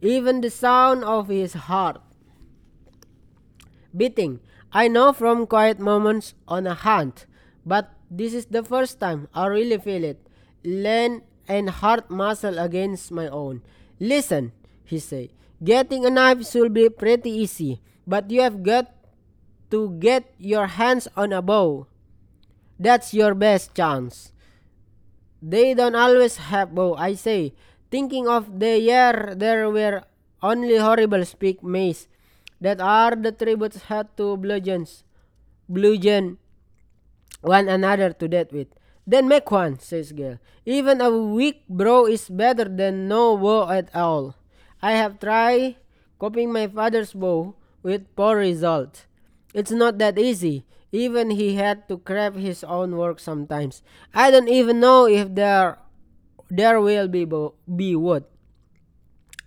even 0.00 0.40
the 0.40 0.50
sound 0.50 1.04
of 1.04 1.28
his 1.28 1.52
heart 1.52 2.00
beating. 3.96 4.40
I 4.72 4.88
know 4.88 5.12
from 5.12 5.46
quiet 5.46 5.78
moments 5.78 6.34
on 6.48 6.66
a 6.66 6.74
hunt, 6.74 7.26
but 7.64 7.92
this 8.10 8.34
is 8.34 8.46
the 8.46 8.64
first 8.64 9.00
time 9.00 9.28
I 9.34 9.46
really 9.46 9.78
feel 9.78 10.04
it. 10.04 10.26
Len 10.64 11.22
and 11.46 11.68
heart 11.70 12.10
muscle 12.10 12.58
against 12.58 13.12
my 13.12 13.28
own. 13.28 13.62
Listen, 14.00 14.52
he 14.84 14.98
said. 14.98 15.30
Getting 15.62 16.04
a 16.04 16.10
knife 16.10 16.48
should 16.48 16.72
be 16.72 16.88
pretty 16.88 17.30
easy, 17.30 17.80
but 18.06 18.30
you 18.30 18.40
have 18.40 18.62
got 18.62 18.90
to 19.70 19.90
get 20.00 20.34
your 20.38 20.66
hands 20.66 21.06
on 21.16 21.32
a 21.32 21.42
bow. 21.42 21.86
That's 22.78 23.14
your 23.14 23.34
best 23.34 23.74
chance. 23.74 24.31
They 25.42 25.74
don't 25.74 25.96
always 25.98 26.36
have 26.38 26.72
bow, 26.72 26.94
I 26.94 27.14
say, 27.14 27.52
thinking 27.90 28.28
of 28.28 28.60
the 28.60 28.78
year 28.78 29.34
there 29.34 29.68
were 29.68 30.04
only 30.40 30.78
horrible 30.78 31.24
speak 31.26 31.62
mace 31.62 32.06
that 32.60 32.80
are 32.80 33.18
the 33.18 33.32
tributes 33.32 33.90
had 33.90 34.16
to 34.16 34.36
bludgeons, 34.36 35.02
bludgeon 35.68 36.38
one 37.42 37.68
another 37.68 38.12
to 38.14 38.28
death 38.28 38.52
with. 38.52 38.68
Then 39.04 39.26
make 39.26 39.50
one, 39.50 39.80
says 39.80 40.12
Gale. 40.12 40.38
Even 40.64 41.00
a 41.00 41.10
weak 41.10 41.66
bow 41.68 42.06
is 42.06 42.30
better 42.30 42.70
than 42.70 43.08
no 43.08 43.36
bow 43.36 43.68
at 43.68 43.90
all. 43.94 44.36
I 44.80 44.92
have 44.92 45.18
tried 45.18 45.76
copying 46.20 46.52
my 46.52 46.68
father's 46.68 47.12
bow 47.12 47.54
with 47.82 48.14
poor 48.14 48.36
result. 48.38 49.06
It's 49.52 49.72
not 49.74 49.98
that 49.98 50.18
easy. 50.18 50.64
Even 50.92 51.30
he 51.30 51.56
had 51.56 51.88
to 51.88 51.98
craft 51.98 52.36
his 52.36 52.62
own 52.62 52.96
work 52.96 53.18
sometimes. 53.18 53.82
I 54.14 54.30
don't 54.30 54.48
even 54.48 54.78
know 54.78 55.06
if 55.08 55.34
there 55.34 55.78
there 56.52 56.80
will 56.80 57.08
be 57.08 57.24
bo- 57.24 57.54
be 57.64 57.96
wood. 57.96 58.24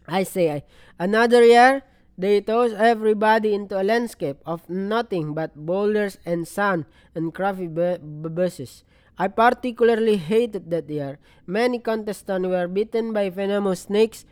I 0.08 0.24
say 0.24 0.66
another 0.98 1.46
year 1.46 1.84
they 2.18 2.42
toss 2.42 2.72
everybody 2.74 3.54
into 3.54 3.80
a 3.80 3.84
landscape 3.86 4.38
of 4.46 4.70
nothing 4.70 5.34
but 5.34 5.54
boulders 5.56 6.18
and 6.26 6.48
sand 6.48 6.86
and 7.14 7.34
crafty 7.34 7.68
bushes. 7.68 8.84
I 9.18 9.28
particularly 9.28 10.18
hated 10.18 10.72
that 10.72 10.90
year. 10.90 11.20
Many 11.46 11.80
contestants 11.80 12.48
were 12.48 12.68
bitten 12.68 13.14
by 13.14 13.30
venomous 13.30 13.82
snakes 13.88 14.26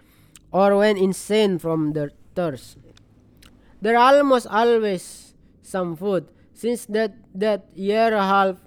or 0.51 0.75
went 0.77 0.99
insane 0.99 1.57
from 1.59 1.93
their 1.93 2.11
thirst. 2.35 2.77
There 3.81 3.97
almost 3.97 4.47
always 4.47 5.35
some 5.61 5.95
food, 5.95 6.27
since 6.53 6.85
that, 6.87 7.13
that 7.35 7.67
year 7.73 8.11
half 8.11 8.57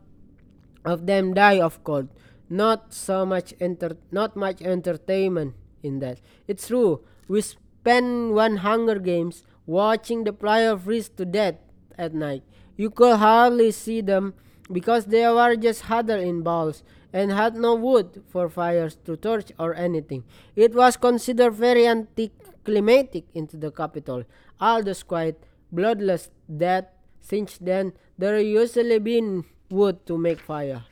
of 0.85 1.07
them 1.07 1.35
die 1.35 1.61
of 1.61 1.83
cold. 1.85 2.09
Not 2.49 2.95
so 2.95 3.27
much 3.27 3.55
enter 3.61 3.97
not 4.13 4.37
much 4.37 4.63
entertainment 4.63 5.55
in 5.83 5.99
that. 5.99 6.21
It's 6.47 6.69
true. 6.69 7.03
We 7.27 7.41
spend 7.43 8.35
one 8.35 8.59
Hunger 8.59 8.99
Games 9.01 9.43
watching 9.67 10.25
the 10.25 10.33
player 10.33 10.79
freeze 10.79 11.09
to 11.17 11.25
death 11.25 11.57
at 11.99 12.15
night. 12.15 12.45
You 12.77 12.91
could 12.91 13.17
hardly 13.17 13.73
see 13.73 14.01
them 14.01 14.35
because 14.71 15.07
they 15.07 15.27
were 15.27 15.57
just 15.57 15.83
huddled 15.83 16.21
in 16.21 16.43
balls 16.43 16.83
and 17.13 17.33
had 17.33 17.57
no 17.57 17.75
wood 17.75 18.23
for 18.29 18.49
fires 18.49 18.97
to 19.07 19.17
torch 19.17 19.51
or 19.59 19.75
anything. 19.75 20.25
It 20.55 20.75
was 20.75 20.97
considered 20.97 21.55
very 21.55 21.87
anticlimactic 21.87 23.25
into 23.35 23.57
the 23.57 23.71
Capitol. 23.71 24.25
All 24.61 24.83
those 24.83 25.03
quiet, 25.03 25.43
bloodless 25.73 26.31
death. 26.47 26.87
Since 27.27 27.59
then, 27.59 27.93
there 28.17 28.39
usually 28.39 29.01
been 29.01 29.43
wood 29.69 30.07
to 30.07 30.17
make 30.17 30.39
fires. 30.39 30.87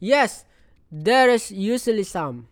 Yes, 0.00 0.44
there 0.90 1.30
is 1.30 1.52
usually 1.52 2.02
some. 2.02 2.48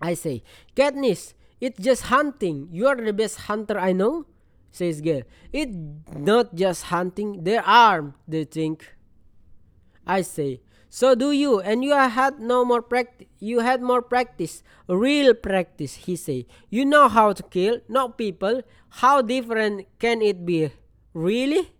I 0.00 0.14
say, 0.14 0.44
Katniss, 0.76 1.34
it's 1.60 1.82
just 1.82 2.02
hunting. 2.02 2.68
You 2.70 2.86
are 2.86 2.94
the 2.94 3.12
best 3.12 3.50
hunter 3.50 3.76
I 3.76 3.90
know, 3.90 4.26
says 4.70 5.00
Gale. 5.00 5.24
It's 5.52 5.74
not 6.14 6.54
just 6.54 6.94
hunting, 6.94 7.42
they're 7.42 7.66
armed, 7.66 8.14
they 8.28 8.44
think. 8.44 8.94
I 10.06 10.22
say, 10.22 10.60
so 10.88 11.16
do 11.16 11.32
you, 11.32 11.58
and 11.58 11.82
you 11.82 11.90
had 11.90 12.38
no 12.38 12.64
more 12.64 12.82
practice. 12.82 13.26
You 13.40 13.60
had 13.60 13.82
more 13.82 14.02
practice, 14.02 14.62
real 14.86 15.34
practice. 15.34 16.06
He 16.06 16.14
say, 16.14 16.46
you 16.70 16.84
know 16.84 17.08
how 17.08 17.32
to 17.32 17.42
kill, 17.42 17.80
not 17.88 18.16
people. 18.16 18.62
How 19.02 19.22
different 19.22 19.88
can 19.98 20.22
it 20.22 20.46
be? 20.46 20.70
Really? 21.14 21.72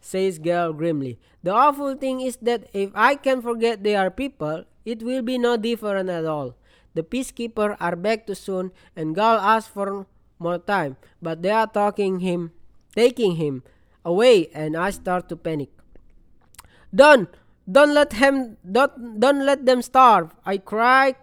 Says 0.00 0.38
Gale 0.38 0.72
grimly. 0.72 1.18
The 1.42 1.52
awful 1.52 1.94
thing 1.96 2.20
is 2.20 2.36
that 2.42 2.68
if 2.72 2.90
I 2.94 3.16
can 3.16 3.40
forget 3.40 3.82
they 3.82 3.96
are 3.96 4.10
people, 4.10 4.64
it 4.84 5.02
will 5.02 5.22
be 5.22 5.38
no 5.38 5.56
different 5.56 6.10
at 6.10 6.24
all. 6.24 6.56
The 6.94 7.02
peacekeeper 7.02 7.76
are 7.80 7.96
back 7.96 8.26
too 8.26 8.34
soon, 8.34 8.70
and 8.94 9.14
Gale 9.14 9.40
asks 9.40 9.68
for 9.68 10.06
more 10.38 10.58
time, 10.58 10.96
but 11.20 11.42
they 11.42 11.50
are 11.50 11.66
talking 11.66 12.20
him, 12.20 12.52
taking 12.94 13.36
him 13.36 13.62
away, 14.04 14.48
and 14.54 14.76
I 14.76 14.90
start 14.90 15.28
to 15.30 15.36
panic. 15.36 15.70
Don't, 16.94 17.28
don't 17.70 17.92
let 17.92 18.12
him, 18.14 18.56
don't, 18.60 19.18
don't 19.18 19.44
let 19.44 19.66
them 19.66 19.82
starve. 19.82 20.30
I 20.46 20.58
cry, 20.58 21.16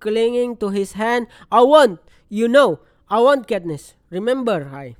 clinging 0.00 0.56
to 0.58 0.70
his 0.70 0.92
hand. 0.92 1.28
I 1.52 1.62
won't, 1.62 2.00
you 2.28 2.48
know, 2.48 2.80
I 3.08 3.20
won't, 3.20 3.46
Katniss. 3.46 3.94
Remember, 4.10 4.68
I. 4.72 4.96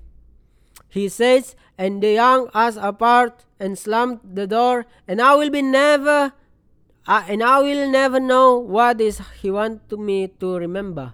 He 0.97 1.11
says, 1.11 1.55
and 1.77 2.03
the 2.03 2.15
young 2.15 2.49
us 2.55 2.79
apart 2.81 3.45
and 3.61 3.79
slammed 3.79 4.21
the 4.25 4.47
door, 4.47 4.87
and 5.07 5.21
I 5.21 5.35
will 5.35 5.51
be 5.51 5.61
never 5.61 6.33
uh, 7.07 7.23
and 7.29 7.43
I 7.43 7.61
will 7.61 7.91
never 7.91 8.19
know 8.19 8.57
what 8.59 8.99
is 9.01 9.21
he 9.43 9.51
want 9.51 9.93
me 9.93 10.29
to 10.41 10.57
remember. 10.57 11.13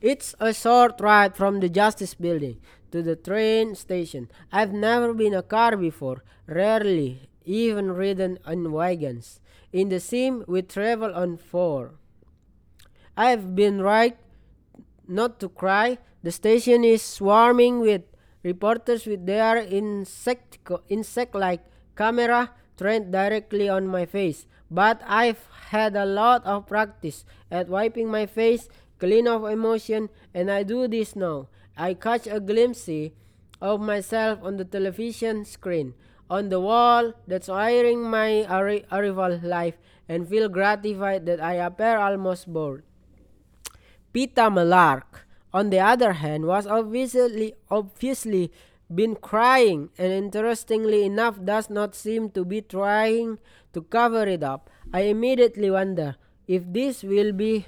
It's 0.00 0.34
a 0.40 0.54
short 0.54 0.98
ride 0.98 1.36
from 1.36 1.60
the 1.60 1.68
Justice 1.68 2.14
Building 2.14 2.58
to 2.90 3.02
the 3.02 3.14
train 3.14 3.74
station. 3.74 4.30
I've 4.50 4.72
never 4.72 5.12
been 5.12 5.34
a 5.34 5.42
car 5.42 5.76
before, 5.76 6.24
rarely 6.46 7.28
even 7.44 7.92
ridden 7.92 8.38
on 8.46 8.72
wagons. 8.72 9.40
In 9.74 9.90
the 9.90 10.00
Seam, 10.00 10.42
we 10.48 10.62
travel 10.62 11.14
on 11.14 11.36
four. 11.36 11.96
I've 13.14 13.54
been 13.54 13.82
right 13.82 14.16
not 15.10 15.40
to 15.40 15.48
cry. 15.48 15.98
The 16.22 16.30
station 16.30 16.84
is 16.84 17.02
swarming 17.02 17.80
with 17.80 18.02
reporters 18.42 19.04
with 19.04 19.26
their 19.26 19.58
insect 19.58 20.58
insect-like 20.88 21.60
camera 21.96 22.54
trained 22.78 23.12
directly 23.12 23.68
on 23.68 23.86
my 23.86 24.06
face. 24.06 24.46
But 24.70 25.02
I've 25.04 25.44
had 25.74 25.96
a 25.96 26.06
lot 26.06 26.46
of 26.46 26.66
practice 26.66 27.24
at 27.50 27.68
wiping 27.68 28.08
my 28.08 28.24
face 28.24 28.68
clean 29.00 29.26
of 29.26 29.44
emotion, 29.48 30.08
and 30.32 30.50
I 30.50 30.62
do 30.62 30.86
this 30.86 31.16
now. 31.16 31.48
I 31.76 31.94
catch 31.94 32.28
a 32.28 32.38
glimpse 32.38 32.88
of 33.60 33.80
myself 33.80 34.40
on 34.42 34.56
the 34.58 34.64
television 34.64 35.44
screen, 35.44 35.94
on 36.28 36.50
the 36.50 36.60
wall 36.60 37.14
that's 37.26 37.48
airing 37.48 38.04
my 38.04 38.44
arrival 38.46 39.40
life, 39.42 39.76
and 40.08 40.28
feel 40.28 40.48
gratified 40.48 41.26
that 41.26 41.40
I 41.40 41.54
appear 41.54 41.98
almost 41.98 42.52
bored. 42.52 42.84
Peeta 44.12 44.50
Mellark, 44.50 45.26
on 45.52 45.70
the 45.70 45.80
other 45.80 46.12
hand, 46.14 46.46
was 46.46 46.66
obviously 46.66 47.54
obviously 47.70 48.50
been 48.92 49.14
crying, 49.14 49.90
and 49.98 50.12
interestingly 50.12 51.04
enough, 51.04 51.38
does 51.44 51.70
not 51.70 51.94
seem 51.94 52.30
to 52.30 52.44
be 52.44 52.60
trying 52.60 53.38
to 53.72 53.82
cover 53.82 54.26
it 54.26 54.42
up. 54.42 54.68
I 54.92 55.02
immediately 55.02 55.70
wonder 55.70 56.16
if 56.48 56.66
this 56.66 57.02
will 57.04 57.32
be 57.32 57.66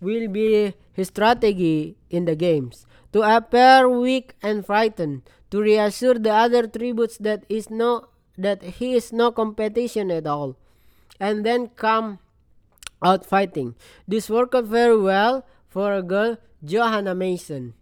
will 0.00 0.28
be 0.28 0.74
his 0.92 1.08
strategy 1.08 1.96
in 2.10 2.24
the 2.24 2.36
games 2.36 2.86
to 3.12 3.22
appear 3.22 3.88
weak 3.88 4.34
and 4.42 4.66
frightened 4.66 5.22
to 5.50 5.60
reassure 5.60 6.18
the 6.18 6.32
other 6.32 6.66
tributes 6.66 7.16
that 7.18 7.44
is 7.48 7.70
no 7.70 8.08
that 8.36 8.62
he 8.62 8.94
is 8.94 9.12
no 9.12 9.32
competition 9.32 10.10
at 10.10 10.26
all 10.26 10.56
and 11.18 11.46
then 11.46 11.68
come 11.68 12.18
out 13.02 13.24
fighting 13.24 13.74
this 14.08 14.30
worked 14.30 14.64
very 14.64 15.00
well 15.00 15.44
for 15.68 15.92
a 15.92 16.02
girl 16.02 16.36
johanna 16.64 17.14
mason 17.14 17.74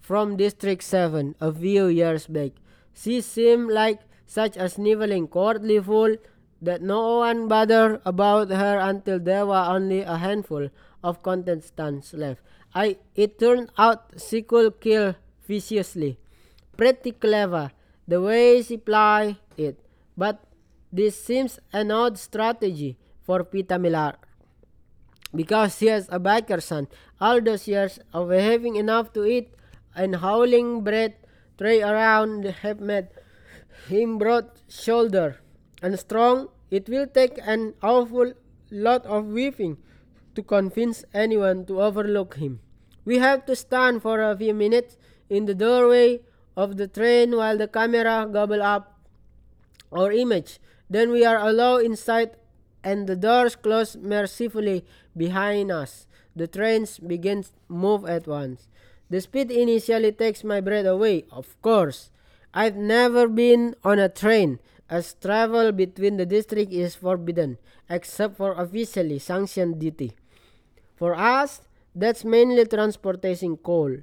from 0.00 0.36
district 0.36 0.82
7 0.82 1.34
a 1.40 1.52
few 1.52 1.86
years 1.86 2.26
back 2.26 2.52
she 2.92 3.20
seemed 3.20 3.70
like 3.70 4.00
such 4.26 4.56
a 4.56 4.68
sniveling 4.68 5.26
courtly 5.28 5.80
fool 5.80 6.16
that 6.64 6.80
no 6.80 7.18
one 7.18 7.46
bothered 7.46 8.00
about 8.04 8.50
her 8.50 8.78
until 8.78 9.18
there 9.18 9.46
were 9.46 9.64
only 9.68 10.00
a 10.00 10.16
handful 10.16 10.68
of 11.02 11.22
contestants 11.22 12.14
left. 12.14 12.40
I 12.74 12.96
it 13.14 13.38
turned 13.38 13.70
out 13.76 14.16
she 14.18 14.42
could 14.42 14.80
kill 14.80 15.14
viciously. 15.46 16.18
Pretty 16.76 17.12
clever 17.12 17.70
the 18.08 18.20
way 18.20 18.62
she 18.62 18.76
plied 18.76 19.36
it. 19.56 19.78
But 20.16 20.42
this 20.92 21.20
seems 21.22 21.60
an 21.72 21.90
odd 21.90 22.18
strategy 22.18 22.96
for 23.22 23.44
Peeta 23.44 23.78
Mellark. 23.78 24.23
Because 25.34 25.78
he 25.80 25.86
has 25.86 26.08
a 26.10 26.20
biker 26.20 26.62
son, 26.62 26.86
all 27.20 27.40
those 27.40 27.66
years 27.66 27.98
of 28.12 28.30
having 28.30 28.76
enough 28.76 29.12
to 29.14 29.24
eat 29.24 29.50
and 29.94 30.16
howling 30.16 30.82
bread 30.82 31.14
tray 31.58 31.82
around 31.82 32.44
have 32.44 32.80
made 32.80 33.08
him 33.88 34.18
broad 34.18 34.50
shouldered 34.68 35.38
and 35.82 35.98
strong. 35.98 36.48
It 36.70 36.88
will 36.88 37.06
take 37.06 37.38
an 37.42 37.74
awful 37.82 38.32
lot 38.70 39.06
of 39.06 39.26
weaving 39.26 39.78
to 40.34 40.42
convince 40.42 41.04
anyone 41.12 41.66
to 41.66 41.82
overlook 41.82 42.36
him. 42.36 42.60
We 43.04 43.18
have 43.18 43.46
to 43.46 43.54
stand 43.54 44.02
for 44.02 44.22
a 44.22 44.36
few 44.36 44.54
minutes 44.54 44.96
in 45.28 45.46
the 45.46 45.54
doorway 45.54 46.20
of 46.56 46.76
the 46.76 46.88
train 46.88 47.36
while 47.36 47.58
the 47.58 47.68
camera 47.68 48.28
gobble 48.30 48.62
up 48.62 48.98
our 49.92 50.10
image. 50.10 50.58
Then 50.90 51.10
we 51.10 51.24
are 51.24 51.38
allowed 51.38 51.84
inside 51.84 52.36
and 52.84 53.08
the 53.08 53.16
doors 53.16 53.56
close 53.56 53.96
mercifully 53.96 54.84
behind 55.16 55.72
us. 55.72 56.06
The 56.36 56.46
trains 56.46 56.98
begin 56.98 57.42
to 57.42 57.50
move 57.68 58.04
at 58.04 58.26
once. 58.26 58.68
The 59.08 59.20
speed 59.20 59.50
initially 59.50 60.12
takes 60.12 60.44
my 60.44 60.60
breath 60.60 60.86
away, 60.86 61.24
of 61.32 61.60
course. 61.62 62.10
I've 62.52 62.76
never 62.76 63.26
been 63.26 63.74
on 63.82 63.98
a 63.98 64.08
train, 64.08 64.60
as 64.88 65.14
travel 65.14 65.72
between 65.72 66.18
the 66.18 66.26
district 66.26 66.72
is 66.72 66.94
forbidden, 66.94 67.58
except 67.88 68.36
for 68.36 68.52
officially 68.52 69.18
sanctioned 69.18 69.80
duty. 69.80 70.12
For 70.94 71.14
us, 71.14 71.62
that's 71.94 72.24
mainly 72.24 72.64
transportation 72.66 73.56
coal. 73.56 73.98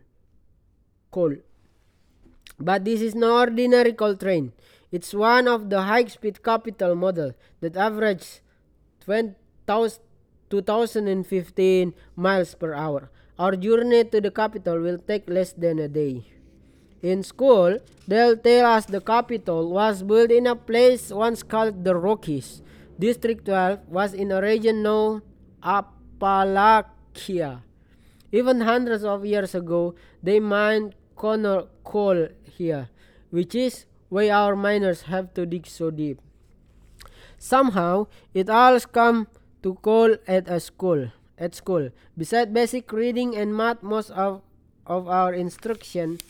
Coal. 1.11 1.35
But 2.59 2.85
this 2.85 3.01
is 3.01 3.15
no 3.15 3.39
ordinary 3.39 3.93
coal 3.93 4.15
train. 4.15 4.53
It's 4.91 5.13
one 5.13 5.47
of 5.47 5.69
the 5.69 5.83
high-speed 5.83 6.43
Capitol 6.43 6.95
model 6.95 7.33
that 7.61 7.77
averages 7.77 8.41
2015 9.05 11.93
miles 12.15 12.55
per 12.55 12.73
hour. 12.73 13.11
Our 13.39 13.55
journey 13.55 14.03
to 14.05 14.21
the 14.21 14.31
Capitol 14.31 14.79
will 14.79 14.97
take 14.99 15.29
less 15.29 15.53
than 15.53 15.79
a 15.79 15.87
day. 15.87 16.25
In 17.01 17.23
school, 17.23 17.79
they'll 18.07 18.37
tell 18.37 18.67
us 18.67 18.85
the 18.85 19.01
Capitol 19.01 19.71
was 19.71 20.03
built 20.03 20.29
in 20.29 20.45
a 20.45 20.55
place 20.55 21.09
once 21.09 21.41
called 21.41 21.83
the 21.83 21.95
Rockies. 21.95 22.61
District 22.99 23.43
12 23.45 23.89
was 23.89 24.13
in 24.13 24.31
a 24.31 24.39
region 24.41 24.83
known 24.83 25.23
Appalachia. 25.63 27.63
Even 28.31 28.61
hundreds 28.61 29.03
of 29.03 29.25
years 29.25 29.55
ago, 29.55 29.95
they 30.21 30.39
mined 30.39 30.93
coal 31.15 32.27
here, 32.43 32.89
which 33.31 33.55
is 33.55 33.85
why 34.09 34.29
our 34.29 34.55
miners 34.55 35.01
have 35.09 35.33
to 35.33 35.47
dig 35.47 35.65
so 35.65 35.89
deep. 35.89 36.21
Somehow, 37.41 38.05
it 38.37 38.53
all 38.53 38.77
comes 38.85 39.25
to 39.65 39.73
call 39.81 40.13
at 40.29 40.45
a 40.45 40.61
school. 40.61 41.09
At 41.41 41.57
school, 41.57 41.89
besides 42.13 42.53
basic 42.53 42.93
reading 42.93 43.33
and 43.33 43.49
math, 43.57 43.81
most 43.81 44.13
of, 44.13 44.45
of 44.85 45.09
our 45.09 45.33
instruction 45.33 46.21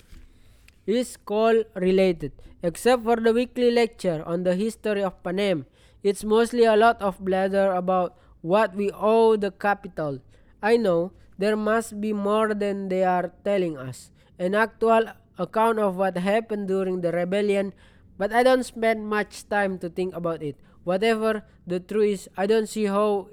is 0.87 1.19
coal 1.27 1.67
related, 1.75 2.31
except 2.63 3.03
for 3.03 3.19
the 3.19 3.35
weekly 3.35 3.75
lecture 3.75 4.23
on 4.23 4.47
the 4.47 4.55
history 4.55 5.03
of 5.03 5.19
Panem. 5.19 5.67
It's 5.99 6.23
mostly 6.23 6.63
a 6.63 6.79
lot 6.79 7.01
of 7.03 7.19
blather 7.19 7.75
about 7.75 8.15
what 8.39 8.71
we 8.73 8.87
owe 8.95 9.35
the 9.35 9.51
Capitol. 9.51 10.23
I 10.63 10.77
know 10.77 11.11
there 11.37 11.59
must 11.59 11.99
be 11.99 12.13
more 12.13 12.55
than 12.55 12.87
they 12.87 13.03
are 13.03 13.35
telling 13.43 13.75
us, 13.75 14.11
an 14.39 14.55
actual 14.55 15.11
account 15.37 15.77
of 15.77 15.97
what 15.97 16.15
happened 16.15 16.69
during 16.69 17.01
the 17.01 17.11
rebellion, 17.11 17.73
but 18.17 18.31
I 18.31 18.43
don't 18.43 18.63
spend 18.63 19.11
much 19.11 19.43
time 19.49 19.77
to 19.79 19.89
think 19.89 20.15
about 20.15 20.41
it. 20.41 20.55
Whatever 20.83 21.43
the 21.67 21.79
truth 21.79 22.09
is, 22.09 22.29
I 22.37 22.45
don't 22.45 22.67
see 22.67 22.85
how 22.85 23.29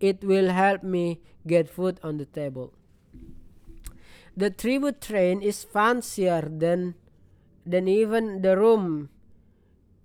it 0.00 0.24
will 0.24 0.50
help 0.50 0.82
me 0.82 1.20
get 1.46 1.68
food 1.68 2.00
on 2.02 2.18
the 2.18 2.24
table. 2.24 2.72
The 4.36 4.50
tribute 4.50 5.00
train 5.00 5.42
is 5.42 5.64
fancier 5.64 6.42
than 6.42 6.94
than 7.66 7.88
even 7.88 8.40
the 8.40 8.56
room 8.56 9.10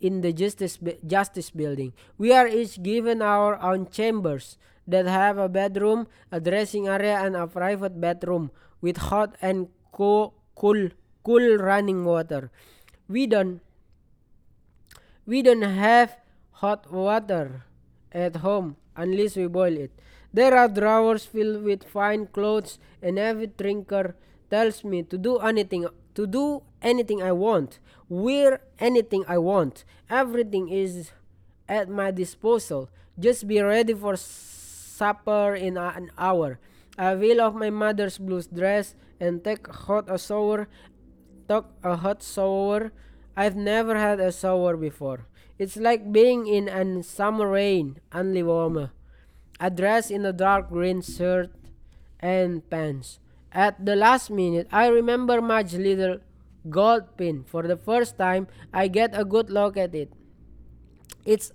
in 0.01 0.19
the 0.21 0.33
justice 0.33 0.79
justice 1.05 1.51
building. 1.51 1.93
We 2.17 2.33
are 2.33 2.47
each 2.47 2.81
given 2.81 3.21
our 3.21 3.61
own 3.61 3.87
chambers 3.87 4.57
that 4.87 5.05
have 5.05 5.37
a 5.37 5.47
bedroom, 5.47 6.07
a 6.31 6.41
dressing 6.41 6.87
area, 6.87 7.21
and 7.23 7.35
a 7.35 7.47
private 7.47 8.01
bathroom 8.01 8.51
with 8.81 8.97
hot 8.97 9.37
and 9.41 9.69
cool, 9.93 10.33
cool, 10.55 10.89
cool 11.23 11.55
running 11.57 12.03
water. 12.03 12.51
We 13.07 13.27
don't 13.27 13.61
we 15.25 15.41
don't 15.41 15.61
have 15.61 16.17
hot 16.53 16.91
water 16.91 17.65
at 18.11 18.37
home 18.37 18.77
unless 18.95 19.35
we 19.35 19.47
boil 19.47 19.77
it. 19.77 19.91
There 20.33 20.57
are 20.57 20.67
drawers 20.67 21.25
filled 21.25 21.63
with 21.63 21.83
fine 21.83 22.27
clothes, 22.27 22.79
and 23.01 23.19
Effie 23.19 23.53
Trinket 23.55 24.15
tells 24.49 24.83
me 24.83 25.03
to 25.03 25.17
do 25.17 25.37
anything 25.37 25.85
to 26.15 26.27
do 26.27 26.61
anything 26.81 27.21
I 27.21 27.31
want, 27.31 27.79
wear 28.09 28.61
anything 28.79 29.25
I 29.27 29.37
want. 29.37 29.83
Everything 30.09 30.69
is 30.69 31.11
at 31.67 31.89
my 31.89 32.11
disposal. 32.11 32.89
Just 33.17 33.47
be 33.47 33.61
ready 33.61 33.93
for 33.93 34.15
supper 34.17 35.55
in 35.55 35.77
an 35.77 36.11
hour. 36.17 36.59
I 36.97 37.15
will 37.15 37.41
off 37.41 37.53
my 37.53 37.69
mother's 37.69 38.17
blue 38.17 38.41
dress 38.43 38.93
and 39.19 39.43
take 39.43 39.65
hot 39.67 40.05
a 40.09 40.17
shower. 40.17 40.67
Took 41.49 41.73
a 41.83 41.95
hot 41.95 42.21
shower. 42.21 42.93
I've 43.35 43.55
never 43.55 43.97
had 43.97 44.19
a 44.19 44.31
shower 44.31 44.77
before. 44.77 45.25
It's 45.59 45.77
like 45.77 46.11
being 46.11 46.47
in 46.47 46.67
an 46.67 47.03
summer 47.03 47.49
rain, 47.49 47.99
only 48.13 48.41
warmer. 48.41 48.91
I 49.59 49.69
dress 49.69 50.09
in 50.09 50.25
a 50.25 50.33
dark 50.33 50.69
green 50.69 51.01
shirt 51.01 51.51
and 52.19 52.67
pants. 52.69 53.19
At 53.51 53.85
the 53.85 53.95
last 53.95 54.31
minute, 54.31 54.67
I 54.71 54.87
remember 54.87 55.41
Madge's 55.41 55.77
little 55.77 56.17
gold 56.69 57.17
pin. 57.17 57.43
For 57.45 57.63
the 57.63 57.77
first 57.77 58.17
time, 58.17 58.47
I 58.73 58.87
get 58.87 59.13
a 59.13 59.23
good 59.23 59.49
look 59.51 59.77
at 59.77 59.93
it. 59.93 60.11
It's 61.23 61.51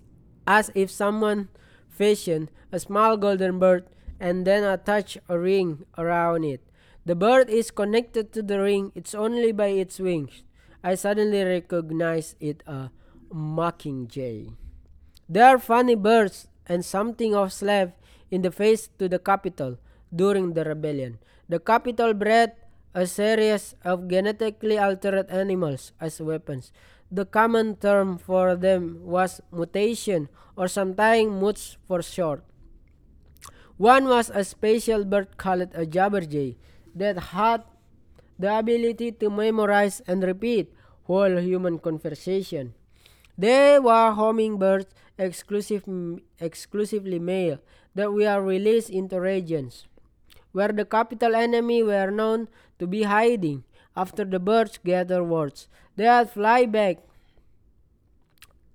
as 0.46 0.70
if 0.74 0.90
someone 0.90 1.48
fashioned 1.88 2.50
a 2.70 2.78
small 2.78 3.16
golden 3.16 3.58
bird 3.58 3.88
and 4.20 4.46
then 4.46 4.62
attached 4.62 5.18
a 5.28 5.38
ring 5.38 5.84
around 5.96 6.44
it. 6.44 6.62
The 7.04 7.16
bird 7.16 7.50
is 7.50 7.70
connected 7.70 8.32
to 8.34 8.42
the 8.42 8.60
ring, 8.60 8.92
it's 8.94 9.14
only 9.14 9.52
by 9.52 9.68
its 9.68 9.98
wings. 9.98 10.42
I 10.84 10.94
suddenly 10.94 11.42
recognize 11.42 12.36
it 12.38 12.62
a 12.66 12.90
mockingjay. 13.32 14.52
They 15.28 15.40
are 15.40 15.58
funny 15.58 15.94
birds 15.94 16.48
and 16.66 16.84
something 16.84 17.34
of 17.34 17.52
slave 17.52 17.92
in 18.30 18.42
the 18.42 18.50
face 18.50 18.88
to 18.98 19.08
the 19.08 19.18
Capitol 19.18 19.78
during 20.14 20.54
the 20.54 20.64
rebellion. 20.64 21.18
The 21.48 21.60
Capitol 21.60 22.14
bred 22.14 22.52
a 22.94 23.06
series 23.06 23.74
of 23.84 24.08
genetically 24.08 24.78
altered 24.78 25.28
animals 25.30 25.92
as 26.00 26.20
weapons. 26.20 26.72
The 27.12 27.24
common 27.24 27.76
term 27.76 28.18
for 28.18 28.56
them 28.56 29.00
was 29.04 29.40
mutation, 29.52 30.28
or 30.56 30.68
sometimes 30.68 31.30
muts 31.30 31.76
for 31.86 32.02
short. 32.02 32.44
One 33.76 34.08
was 34.08 34.30
a 34.34 34.42
special 34.42 35.04
bird 35.04 35.36
called 35.36 35.70
a 35.72 35.86
jabberjay 35.86 36.56
that 36.96 37.32
had 37.32 37.62
the 38.38 38.58
ability 38.58 39.12
to 39.22 39.30
memorize 39.30 40.02
and 40.06 40.22
repeat 40.22 40.74
whole 41.04 41.38
human 41.38 41.78
conversation. 41.78 42.74
They 43.38 43.78
were 43.78 44.10
hummingbirds, 44.10 44.92
exclusive, 45.16 45.84
exclusively 46.40 47.20
male, 47.20 47.58
that 47.94 48.12
were 48.12 48.42
released 48.42 48.90
into 48.90 49.20
regions 49.20 49.86
where 50.52 50.72
the 50.72 50.84
Capitol 50.84 51.34
enemy 51.34 51.82
were 51.82 52.10
known 52.10 52.48
to 52.78 52.86
be 52.86 53.02
hiding. 53.02 53.64
After 53.96 54.24
the 54.24 54.38
birds 54.38 54.78
gathered 54.84 55.24
words, 55.24 55.68
they 55.96 56.04
had 56.04 56.30
fly 56.30 56.66
back 56.66 56.98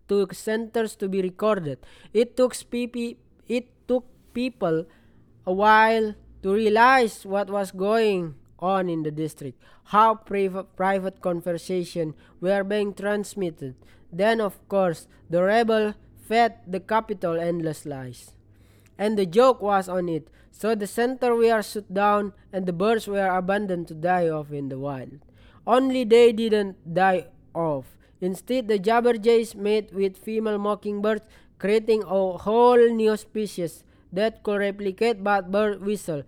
to 0.10 0.28
centers 0.32 0.95
to 0.97 1.08
be 1.08 1.21
recorded. 1.21 1.80
It 2.13 2.36
took, 2.36 2.56
it 3.47 3.88
took 3.88 4.06
people 4.34 4.86
a 5.45 5.54
while 5.54 6.15
to 6.41 6.54
realize 6.54 7.26
what 7.26 7.49
was 7.49 7.71
going 7.71 8.36
on 8.60 8.89
in 8.89 9.04
the 9.04 9.12
district, 9.12 9.62
how 9.86 10.15
private, 10.15 10.76
private 10.76 11.21
conversation 11.21 12.13
were 12.41 12.63
being 12.63 12.93
transmitted. 12.93 13.76
Then, 14.13 14.39
of 14.39 14.62
course, 14.69 15.08
the 15.30 15.41
rebel 15.41 15.95
fed 16.30 16.62
the 16.67 16.80
Capitol 16.80 17.39
endless 17.39 17.86
lies. 17.86 18.32
And 18.97 19.17
the 19.17 19.26
joke 19.26 19.62
was 19.62 19.89
on 19.89 20.08
it. 20.08 20.30
So 20.52 20.76
the 20.76 20.86
center 20.86 21.34
were 21.36 21.63
shut 21.63 21.91
down 21.91 22.34
and 22.54 22.67
the 22.67 22.73
birds 22.78 23.08
were 23.08 23.26
abandoned 23.26 23.88
to 23.89 23.95
die 23.95 24.30
off 24.30 24.54
in 24.54 24.69
the 24.69 24.78
wild. 24.78 25.17
Only 25.65 26.04
they 26.04 26.32
didn't 26.32 26.78
die 26.93 27.26
off. 27.56 27.97
Instead, 28.21 28.67
the 28.67 28.78
jabberjays 28.78 29.56
mate 29.56 29.91
with 29.91 30.15
female 30.15 30.60
mockingbirds, 30.60 31.26
creating 31.58 32.04
a 32.04 32.38
whole 32.38 32.78
new 32.93 33.17
species 33.17 33.84
that 34.13 34.43
could 34.43 34.60
replicate 34.60 35.23
but 35.23 35.52
bird 35.52 35.82
whistle, 35.82 36.21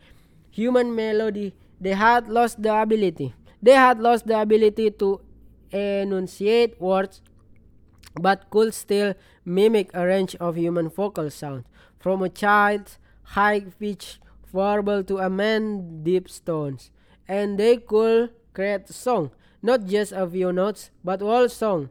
human 0.50 0.96
melody. 0.96 1.54
They 1.80 1.94
had 1.94 2.28
lost 2.28 2.64
the 2.64 2.74
ability. 2.74 3.36
They 3.62 3.78
had 3.78 4.00
lost 4.02 4.26
the 4.26 4.42
ability 4.42 4.92
to 4.92 5.22
enunciate 5.72 6.82
words, 6.82 7.22
but 8.20 8.50
could 8.50 8.74
still 8.74 9.14
mimic 9.44 9.92
a 9.94 10.06
range 10.06 10.36
of 10.36 10.56
human 10.56 10.90
vocal 10.90 11.30
sounds, 11.30 11.66
from 12.00 12.24
a 12.24 12.30
child's 12.30 12.98
high-pitched 13.24 14.20
warble 14.52 15.04
to 15.04 15.18
a 15.18 15.30
man's 15.30 16.04
deep 16.04 16.28
tones, 16.46 16.92
and 17.28 17.60
they 17.60 17.78
could 17.78 18.32
create 18.54 18.90
a 18.90 18.94
song, 18.94 19.32
not 19.62 19.86
just 19.86 20.12
a 20.12 20.28
few 20.30 20.54
notes, 20.54 20.92
but 21.04 21.22
whole 21.22 21.50
song 21.50 21.90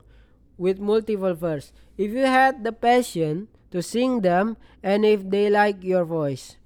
with 0.56 0.78
multiple 0.78 1.34
verses. 1.34 1.72
If 1.98 2.12
you 2.12 2.24
had 2.24 2.64
the 2.64 2.72
passion 2.72 3.48
to 3.70 3.82
sing 3.82 4.20
them, 4.22 4.56
and 4.84 5.04
if 5.04 5.28
they 5.28 5.50
like 5.50 5.82
your 5.82 6.04
voice. 6.04 6.56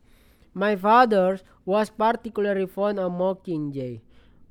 My 0.53 0.77
father 0.77 1.41
was 1.65 1.89
particularly 1.89 2.67
fond 2.67 2.99
of 2.99 3.13
mockingjay. 3.13 4.01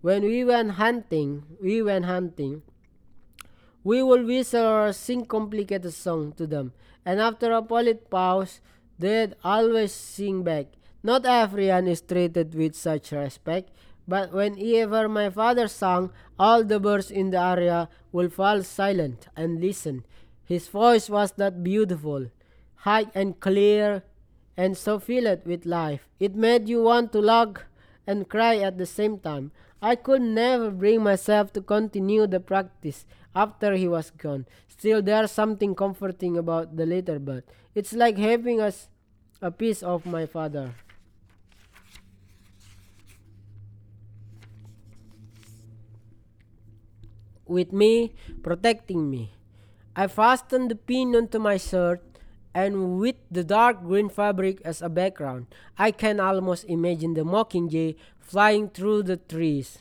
When 0.02 0.24
we 0.24 0.44
went 0.44 0.72
hunting, 0.72 1.44
we 1.62 1.84
went 1.84 2.06
hunting. 2.06 2.64
We 3.88 4.04
would 4.04 4.26
whistle 4.26 4.66
or 4.66 4.92
sing 4.92 5.24
complicated 5.24 5.94
song 5.94 6.34
to 6.34 6.46
them, 6.46 6.74
and 7.06 7.22
after 7.22 7.54
a 7.54 7.62
polite 7.62 8.10
pause, 8.10 8.60
they'd 9.00 9.34
always 9.46 9.94
sing 9.94 10.44
back. 10.44 10.66
Not 11.04 11.26
everyone 11.26 11.88
is 11.88 12.02
treated 12.02 12.54
with 12.54 12.76
such 12.76 13.14
respect, 13.14 13.72
but 14.06 14.34
whenever 14.34 15.08
my 15.08 15.30
father 15.30 15.70
sang, 15.70 16.12
all 16.38 16.66
the 16.66 16.82
birds 16.82 17.10
in 17.10 17.30
the 17.30 17.40
area 17.40 17.88
would 18.12 18.34
fall 18.34 18.62
silent 18.62 19.30
and 19.38 19.62
listen. 19.62 20.04
His 20.44 20.68
voice 20.68 21.10
was 21.10 21.32
that 21.38 21.64
beautiful, 21.64 22.28
high 22.84 23.06
and 23.16 23.40
clear, 23.40 24.04
and 24.58 24.76
so 24.76 25.00
filled 25.00 25.46
with 25.46 25.66
life. 25.66 26.10
It 26.20 26.36
made 26.36 26.68
you 26.68 26.84
want 26.84 27.14
to 27.14 27.22
laugh 27.22 27.64
and 28.06 28.28
cry 28.28 28.58
at 28.58 28.78
the 28.78 28.86
same 28.86 29.18
time. 29.18 29.54
I 29.82 29.96
could 29.96 30.24
never 30.24 30.72
bring 30.72 31.04
myself 31.04 31.54
to 31.54 31.62
continue 31.62 32.28
the 32.28 32.42
practice 32.42 33.06
after 33.36 33.76
he 33.76 33.88
was 33.88 34.10
gone. 34.12 34.46
Still, 34.68 35.02
there's 35.02 35.32
something 35.32 35.76
comforting 35.76 36.38
about 36.38 36.76
the 36.76 36.86
little 36.86 37.20
bird. 37.20 37.44
It's 37.74 37.94
like 37.94 38.18
having 38.18 38.60
a, 38.60 38.74
a 39.42 39.52
piece 39.52 39.84
of 39.84 40.06
my 40.06 40.26
father. 40.26 40.74
With 47.46 47.72
me, 47.72 48.14
protecting 48.44 49.10
me. 49.10 49.34
I 49.96 50.08
fastened 50.08 50.70
the 50.70 50.76
pin 50.76 51.16
onto 51.16 51.40
my 51.40 51.58
shirt, 51.58 52.04
and 52.54 53.00
with 53.00 53.16
the 53.32 53.44
dark 53.44 53.82
green 53.84 54.10
fabric 54.10 54.62
as 54.66 54.82
a 54.82 54.90
background, 54.90 55.48
I 55.78 55.92
can 55.92 56.20
almost 56.20 56.66
imagine 56.66 57.14
the 57.14 57.22
mockingjay 57.24 57.96
flying 58.20 58.70
through 58.70 59.04
the 59.04 59.18
trees. 59.18 59.80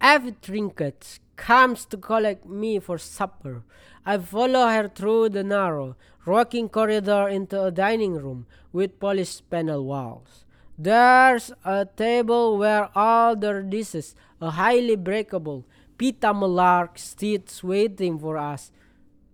Every 0.00 0.32
trinket 0.32 1.18
comes 1.38 1.86
to 1.86 1.96
collect 1.96 2.44
me 2.44 2.78
for 2.78 2.98
supper. 2.98 3.62
I 4.04 4.18
follow 4.18 4.66
her 4.66 4.88
through 4.88 5.30
the 5.30 5.44
narrow, 5.44 5.96
rocking 6.26 6.68
corridor 6.68 7.28
into 7.28 7.62
a 7.62 7.70
dining 7.70 8.14
room 8.14 8.46
with 8.72 9.00
polished 9.00 9.48
panel 9.48 9.84
walls. 9.84 10.44
There's 10.76 11.50
a 11.64 11.86
table 11.86 12.58
where 12.58 12.90
all 12.94 13.34
the 13.34 13.62
dishes, 13.62 14.14
a 14.40 14.50
highly 14.50 14.96
breakable 14.96 15.64
Peeta 15.96 16.32
Mellark, 16.32 16.98
sits 16.98 17.64
waiting 17.64 18.18
for 18.18 18.36
us. 18.36 18.70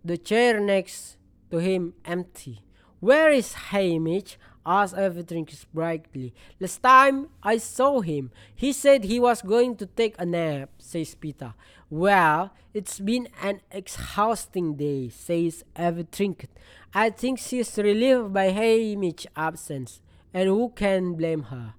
The 0.04 0.16
chair 0.16 0.60
next 0.60 1.16
to 1.50 1.58
him 1.58 1.94
empty. 2.04 2.62
Where 3.00 3.30
is 3.30 3.52
Haymitch? 3.70 4.36
Asked 4.66 4.96
Effie 4.96 5.22
Trinket 5.24 5.66
brightly. 5.74 6.32
Last 6.58 6.82
time 6.82 7.28
I 7.42 7.58
saw 7.58 8.00
him, 8.00 8.30
he 8.54 8.72
said 8.72 9.04
he 9.04 9.20
was 9.20 9.42
going 9.42 9.76
to 9.76 9.86
take 9.86 10.14
a 10.18 10.24
nap, 10.24 10.70
says 10.78 11.14
Peeta. 11.14 11.54
Well, 11.90 12.50
it's 12.72 12.98
been 12.98 13.28
an 13.42 13.60
exhausting 13.70 14.76
day, 14.76 15.10
says 15.10 15.64
Effie 15.76 16.06
Trinket. 16.10 16.50
I 16.94 17.10
think 17.10 17.38
she's 17.38 17.76
relieved 17.76 18.32
by 18.32 18.52
Haymitch's 18.52 19.26
absence, 19.36 20.00
and 20.32 20.48
who 20.48 20.70
can 20.70 21.14
blame 21.14 21.44
her? 21.44 21.74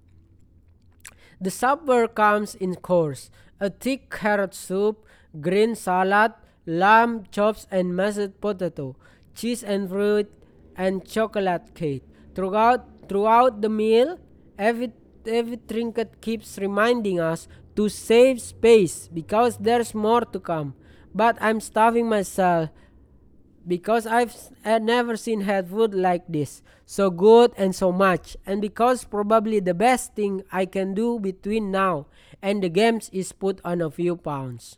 The 1.42 1.52
supper 1.52 2.08
comes 2.08 2.56
in 2.56 2.76
course, 2.76 3.30
a 3.60 3.70
thick 3.70 4.10
carrot 4.10 4.54
soup, 4.54 5.06
green 5.42 5.76
salad, 5.76 6.34
lamb 6.66 7.26
chops 7.32 7.68
and 7.72 7.96
mashed 7.96 8.40
potato, 8.40 8.96
cheese 9.34 9.64
and 9.64 9.90
fruit, 9.90 10.32
and 10.78 11.06
chocolate 11.08 11.74
cake. 11.74 12.04
Throughout, 12.36 13.08
throughout 13.08 13.62
the 13.62 13.70
meal, 13.70 14.20
every, 14.60 14.92
Effie 15.26 15.58
Trinket 15.68 16.22
keeps 16.22 16.58
reminding 16.60 17.20
us 17.20 17.48
to 17.76 17.90
save 17.90 18.42
space 18.42 19.08
because 19.08 19.58
there's 19.58 19.96
more 19.96 20.22
to 20.22 20.40
come. 20.40 20.76
But 21.14 21.38
I'm 21.40 21.62
starving 21.62 22.10
myself 22.10 22.70
because 23.68 24.06
I've 24.06 24.36
never 24.64 25.18
seen 25.18 25.42
head 25.42 25.70
food 25.70 25.96
like 25.96 26.26
this, 26.28 26.62
so 26.86 27.10
good 27.10 27.52
and 27.58 27.74
so 27.74 27.92
much, 27.92 28.38
and 28.46 28.62
because 28.62 29.06
probably 29.06 29.60
the 29.60 29.74
best 29.74 30.14
thing 30.14 30.44
I 30.52 30.68
can 30.68 30.94
do 30.94 31.18
between 31.20 31.72
now 31.72 32.06
and 32.42 32.62
the 32.62 32.70
games 32.70 33.10
is 33.12 33.32
put 33.32 33.60
on 33.66 33.82
a 33.82 33.90
few 33.90 34.18
pounds. 34.18 34.78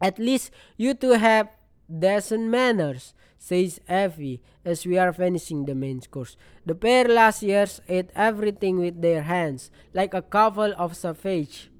At 0.00 0.18
least 0.18 0.50
you 0.76 0.94
two 0.94 1.12
have 1.12 1.48
decent 1.86 2.48
manners, 2.48 3.14
says 3.38 3.80
Effie 3.88 4.42
as 4.64 4.84
we 4.84 4.98
are 4.98 5.12
finishing 5.12 5.64
the 5.64 5.74
main 5.74 6.00
course. 6.00 6.36
The 6.66 6.74
pair 6.74 7.04
last 7.04 7.42
years 7.42 7.80
ate 7.88 8.10
everything 8.14 8.78
with 8.78 9.00
their 9.00 9.22
hands, 9.22 9.70
like 9.94 10.12
a 10.12 10.22
couple 10.22 10.74
of 10.76 10.96
savage. 10.96 11.70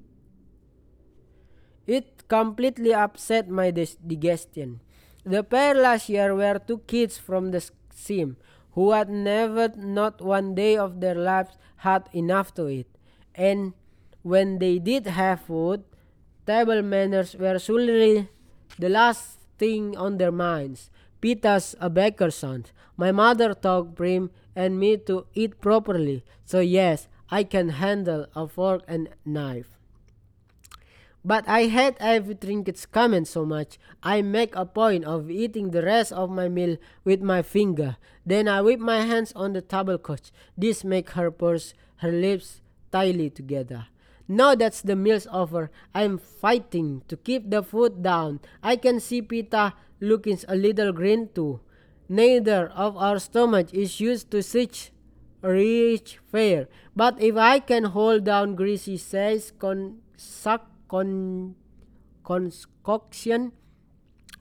It 1.85 2.27
completely 2.27 2.93
upset 2.93 3.49
my 3.49 3.71
digestion. 3.71 4.79
The 5.25 5.43
pair 5.43 5.75
last 5.75 6.09
year 6.09 6.33
were 6.33 6.59
two 6.59 6.79
kids 6.87 7.17
from 7.17 7.51
the 7.51 7.61
Seam 7.93 8.37
who 8.71 8.91
had 8.91 9.09
never, 9.09 9.67
not 9.75 10.21
one 10.21 10.55
day 10.55 10.77
of 10.77 11.01
their 11.01 11.15
lives, 11.15 11.57
had 11.77 12.07
enough 12.13 12.53
to 12.53 12.69
eat. 12.69 12.87
And 13.35 13.73
when 14.21 14.59
they 14.59 14.79
did 14.79 15.07
have 15.07 15.41
food, 15.41 15.83
table 16.45 16.81
manners 16.81 17.35
were 17.35 17.59
surely 17.59 18.29
the 18.77 18.89
last 18.89 19.39
thing 19.57 19.97
on 19.97 20.17
their 20.17 20.31
minds. 20.31 20.89
Peeta's 21.21 21.75
a 21.79 21.89
baker's 21.89 22.35
son. 22.35 22.65
My 22.97 23.11
mother 23.11 23.53
taught 23.53 23.95
Prim 23.95 24.31
and 24.55 24.79
me 24.79 24.97
to 24.97 25.25
eat 25.33 25.61
properly, 25.61 26.23
so 26.45 26.59
yes, 26.59 27.07
I 27.29 27.43
can 27.43 27.69
handle 27.69 28.27
a 28.35 28.47
fork 28.47 28.83
and 28.87 29.09
knife. 29.25 29.69
But 31.23 31.47
I 31.47 31.67
hate 31.67 31.95
Effie 31.99 32.35
Trinket's 32.35 32.85
comment 32.85 33.27
so 33.27 33.45
much. 33.45 33.77
I 34.01 34.21
make 34.21 34.55
a 34.55 34.65
point 34.65 35.03
of 35.03 35.29
eating 35.29 35.71
the 35.71 35.83
rest 35.83 36.13
of 36.13 36.29
my 36.29 36.47
meal 36.47 36.77
with 37.03 37.21
my 37.21 37.41
finger. 37.41 37.97
Then 38.25 38.47
I 38.47 38.61
whip 38.61 38.79
my 38.79 39.01
hands 39.01 39.33
on 39.35 39.53
the 39.53 39.61
tablecloth. 39.61 40.31
This 40.57 40.83
make 40.83 41.11
her 41.11 41.29
purse 41.29 41.73
her 41.97 42.11
lips 42.11 42.61
tightly 42.91 43.29
together. 43.29 43.87
Now 44.31 44.53
that's 44.53 44.81
the 44.81 44.95
meal's 44.95 45.27
over, 45.33 45.71
I'm 45.93 46.19
fighting 46.19 47.01
to 47.07 47.17
keep 47.17 47.49
the 47.49 47.63
food 47.63 48.03
down. 48.03 48.39
I 48.61 48.75
can 48.75 48.99
see 48.99 49.23
Peeta 49.23 49.73
looking 49.99 50.39
a 50.47 50.55
little 50.55 50.91
green 50.91 51.29
too. 51.33 51.59
Neither 52.07 52.69
of 52.69 52.97
our 52.97 53.19
stomach 53.19 53.73
is 53.73 53.99
used 53.99 54.31
to 54.31 54.41
such 54.41 54.91
rich 55.41 56.19
fare. 56.31 56.67
But 56.95 57.21
if 57.21 57.35
I 57.37 57.59
can 57.59 57.85
hold 57.85 58.23
down 58.23 58.55
greasy 58.55 58.97
says 58.97 59.51
con, 59.57 59.99
suck, 60.17 60.67
con, 60.87 61.55
concoction 62.23 63.51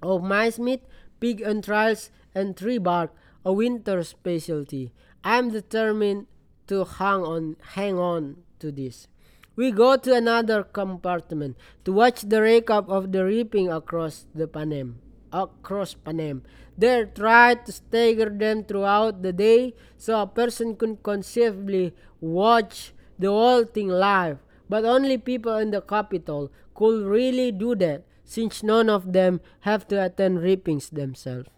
of 0.03 0.23
mice 0.23 0.59
meat, 0.59 0.83
pig 1.21 1.42
entrails, 1.42 2.11
and 2.35 2.57
tree 2.57 2.79
bark, 2.79 3.12
a 3.44 3.53
winter 3.53 4.03
specialty, 4.03 4.92
I'm 5.25 5.51
determined 5.51 6.27
to 6.68 6.85
hang 6.85 7.23
on, 7.23 7.57
hang 7.75 7.99
on 7.99 8.42
to 8.61 8.71
this. 8.73 9.09
We 9.57 9.73
go 9.73 9.97
to 9.97 10.14
another 10.14 10.62
compartment 10.62 11.57
to 11.85 11.92
watch 11.92 12.23
the 12.23 12.40
rake 12.40 12.71
up 12.71 12.88
of 12.88 13.11
the 13.11 13.25
reaping 13.25 13.68
across 13.68 14.27
the 14.35 14.47
Panem. 14.47 15.01
Across 15.33 15.95
Panem. 16.05 16.43
There 16.77 17.07
try 17.07 17.55
to 17.55 17.73
stagger 17.73 18.31
them 18.31 18.64
throughout 18.64 19.23
the 19.23 19.33
day 19.33 19.75
so 19.97 20.21
a 20.21 20.27
person 20.27 20.77
could 20.77 21.03
conceivably 21.03 21.95
watch 22.21 22.93
the 23.19 23.29
whole 23.29 23.64
thing 23.64 23.88
live. 23.88 24.38
But 24.69 24.85
only 24.85 25.19
people 25.19 25.57
in 25.57 25.71
the 25.71 25.81
Capitol 25.81 26.53
could 26.75 27.07
really 27.07 27.51
do 27.53 27.75
that 27.77 28.05
since 28.25 28.62
none 28.62 28.88
of 28.91 29.12
them 29.12 29.41
have 29.61 29.88
to 29.88 30.05
attend 30.05 30.43
reapings 30.43 30.91
themselves. 30.91 31.49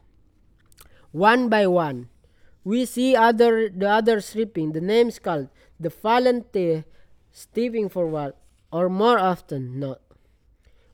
One 1.10 1.48
by 1.48 1.66
one, 1.66 2.08
we 2.62 2.86
see 2.86 3.16
other 3.16 3.68
the 3.68 3.88
others 3.88 4.34
reaping. 4.36 4.72
The 4.72 4.80
names 4.80 5.18
called 5.18 5.48
the 5.78 5.90
volunteer 5.90 6.84
stepping 7.32 7.88
forward, 7.88 8.34
or 8.72 8.88
more 8.88 9.18
often 9.18 9.80
not. 9.80 10.00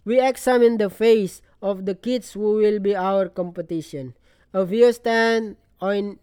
We 0.05 0.21
examine 0.21 0.79
the 0.79 0.89
face 0.89 1.43
of 1.63 1.87
the 1.87 1.95
kids 1.95 2.33
who 2.33 2.55
will 2.55 2.79
be 2.79 2.95
our 2.95 3.29
competition. 3.29 4.15
A 4.53 4.67
few 4.67 4.93
stand 4.93 5.57
on, 5.81 6.19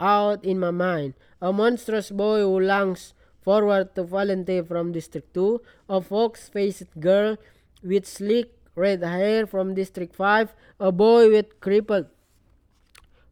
out 0.00 0.44
in 0.44 0.58
my 0.58 0.70
mind. 0.70 1.14
A 1.40 1.52
monstrous 1.52 2.10
boy 2.10 2.40
who 2.40 2.60
longs 2.60 3.14
forward 3.40 3.94
to 3.94 4.02
volunteer 4.02 4.64
from 4.64 4.92
District 4.92 5.32
2, 5.34 5.60
a 5.88 6.00
fox-faced 6.00 7.00
girl 7.00 7.36
with 7.82 8.06
sleek 8.06 8.52
red 8.74 9.02
hair 9.02 9.46
from 9.46 9.74
District 9.74 10.14
5, 10.14 10.54
a 10.80 10.92
boy 10.92 11.30
with 11.30 11.60
crippled 11.60 12.06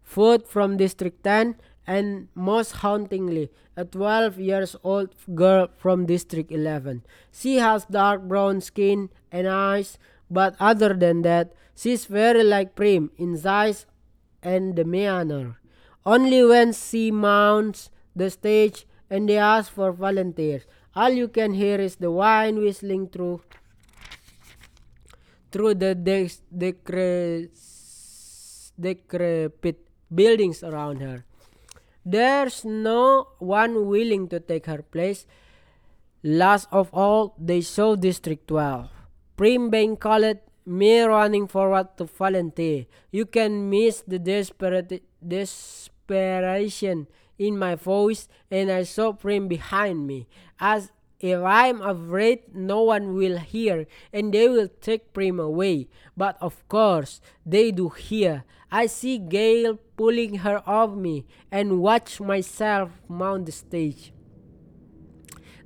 foot 0.03 0.49
from 0.49 0.77
District 0.77 1.23
10, 1.23 1.57
and 1.87 2.29
most 2.35 2.73
hauntingly, 2.83 3.51
a 3.77 3.85
12 3.85 4.41
years 4.41 4.77
old 4.83 5.15
girl 5.35 5.69
from 5.77 6.07
District 6.07 6.51
11. 6.51 7.05
She 7.31 7.57
has 7.57 7.85
dark 7.85 8.23
brown 8.23 8.61
skin 8.61 9.11
and 9.31 9.47
eyes, 9.47 9.99
but 10.31 10.57
other 10.59 10.95
than 10.95 11.23
that, 11.23 11.53
she's 11.75 12.07
very 12.07 12.43
like 12.43 12.75
Prim 12.75 13.11
in 13.17 13.37
size 13.37 13.87
and 14.43 14.77
the 14.77 14.85
manner. 14.85 15.61
Only 16.05 16.45
when 16.45 16.73
she 16.73 17.11
mounts 17.11 17.91
the 18.15 18.31
stage 18.31 18.87
and 19.11 19.29
they 19.29 19.39
ask 19.39 19.73
for 19.73 19.93
volunteers, 19.93 20.63
all 20.95 21.11
you 21.11 21.29
can 21.29 21.55
hear 21.55 21.81
is 21.81 21.97
the 21.97 22.11
wine 22.11 22.57
whistling 22.59 23.09
through 23.09 23.43
through 25.53 25.75
the 25.75 25.95
decrepit 28.79 29.79
buildings 30.15 30.63
around 30.63 31.01
her. 31.01 31.25
There's 32.05 32.65
no 32.65 33.29
one 33.39 33.87
willing 33.87 34.29
to 34.29 34.39
take 34.39 34.67
her 34.67 34.83
place. 34.83 35.27
Last 36.23 36.69
of 36.71 36.93
all, 36.93 37.35
they 37.39 37.63
saw 37.63 37.97
District 37.97 38.47
12. 38.49 38.96
Prim 39.37 39.71
being 39.71 39.97
called, 39.97 40.39
me 40.65 41.01
running 41.03 41.47
forward 41.47 41.97
to 41.97 42.05
volunteer. 42.05 42.87
You 43.11 43.27
can 43.27 43.71
miss 43.71 44.03
the 44.07 44.19
desperate 44.19 45.03
desperation 45.21 47.07
in 47.39 47.59
my 47.59 47.75
voice, 47.75 48.29
and 48.51 48.71
I 48.73 48.85
saw 48.85 49.13
Prim 49.13 49.47
behind 49.47 50.07
me. 50.07 50.27
As 50.59 50.91
if 51.21 51.41
I'm 51.43 51.81
afraid 51.83 52.55
no 52.55 52.83
one 52.83 53.15
will 53.15 53.39
hear, 53.39 53.87
and 54.13 54.33
they 54.33 54.49
will 54.49 54.69
take 54.81 55.13
Prim 55.13 55.39
away. 55.39 55.89
But 56.17 56.37
of 56.41 56.67
course, 56.69 57.21
they 57.45 57.71
do 57.71 57.91
hear. 57.91 58.45
I 58.73 58.87
see 58.87 59.19
Gale 59.19 59.79
pulling 59.97 60.37
her 60.37 60.63
off 60.67 60.95
me 60.97 61.25
and 61.53 61.81
watch 61.81 62.21
myself 62.21 62.91
mount 63.09 63.47
the 63.47 63.53
stage. 63.53 64.13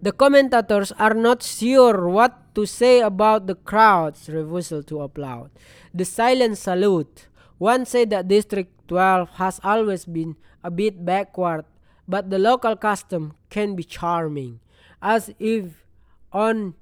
The 0.02 0.12
commentators 0.12 0.92
are 0.92 1.14
not 1.14 1.42
sure 1.42 2.08
what 2.08 2.39
to 2.54 2.66
say 2.66 3.00
about 3.00 3.46
the 3.46 3.54
crowd's 3.54 4.28
refusal 4.28 4.82
to 4.84 5.02
applaud. 5.02 5.50
The 5.94 6.04
silent 6.04 6.58
salute. 6.58 7.28
One 7.58 7.84
said 7.84 8.10
that 8.10 8.28
District 8.28 8.72
12 8.88 9.30
has 9.30 9.60
always 9.62 10.04
been 10.04 10.36
a 10.64 10.70
bit 10.70 11.04
backward, 11.04 11.64
but 12.08 12.30
the 12.30 12.38
local 12.38 12.76
custom 12.76 13.34
can 13.50 13.76
be 13.76 13.84
charming. 13.84 14.60
As 15.02 15.30
if 15.38 15.84
on 16.32 16.74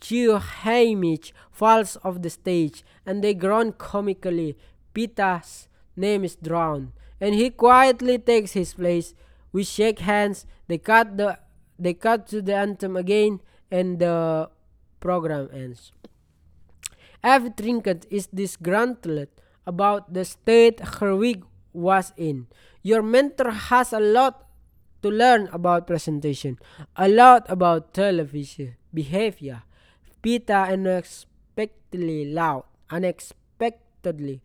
Haymitch 0.00 1.32
falls 1.50 1.96
off 2.04 2.22
the 2.22 2.30
stage 2.30 2.84
and 3.04 3.22
they 3.22 3.34
groan 3.34 3.72
comically, 3.72 4.56
Peeta's 4.94 5.68
name 5.96 6.24
is 6.24 6.36
drawn, 6.36 6.92
and 7.20 7.34
he 7.34 7.50
quietly 7.50 8.18
takes 8.18 8.52
his 8.52 8.74
place. 8.74 9.14
We 9.52 9.64
shake 9.64 10.00
hands. 10.00 10.46
They 10.68 10.78
cut 10.78 11.16
the 11.16 11.38
they 11.78 11.94
cut 11.94 12.26
to 12.28 12.40
the 12.40 12.54
anthem 12.54 12.96
again, 12.96 13.40
and 13.70 13.98
the 13.98 14.48
program 15.06 15.46
ends. 15.54 15.94
Effie 17.22 17.54
Trinket 17.54 18.06
is 18.10 18.26
disgruntled 18.26 19.30
about 19.62 20.10
the 20.10 20.24
state 20.26 20.82
her 20.98 21.14
wig 21.14 21.46
was 21.72 22.10
in. 22.16 22.50
Your 22.82 23.02
mentor 23.02 23.50
has 23.70 23.92
a 23.92 24.02
lot 24.02 24.50
to 25.02 25.08
learn 25.08 25.46
about 25.52 25.86
presentation, 25.86 26.58
a 26.96 27.06
lot 27.06 27.46
about 27.46 27.94
television 27.94 28.74
behavior. 28.92 29.62
Peeta 30.22 30.74
unexpectedly 30.74 32.26
loud, 32.26 32.64
unexpectedly 32.90 34.42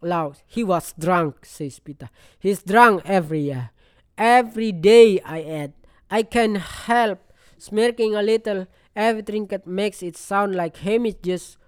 loud. 0.00 0.38
He 0.46 0.62
was 0.62 0.94
drunk, 0.94 1.44
says 1.44 1.80
Peter. 1.80 2.08
He's 2.38 2.62
drunk 2.62 3.02
every 3.04 3.50
year. 3.50 3.70
Every 4.16 4.70
day, 4.70 5.18
I 5.26 5.42
add. 5.42 5.72
I 6.08 6.22
can 6.22 6.54
help 6.54 7.18
smirking 7.58 8.14
a 8.14 8.22
little. 8.22 8.68
Effie 8.96 9.22
Trinket 9.22 9.66
makes 9.66 10.02
it 10.02 10.16
sound 10.16 10.54
like 10.54 10.76
Haymitch 10.78 11.22
just 11.22 11.58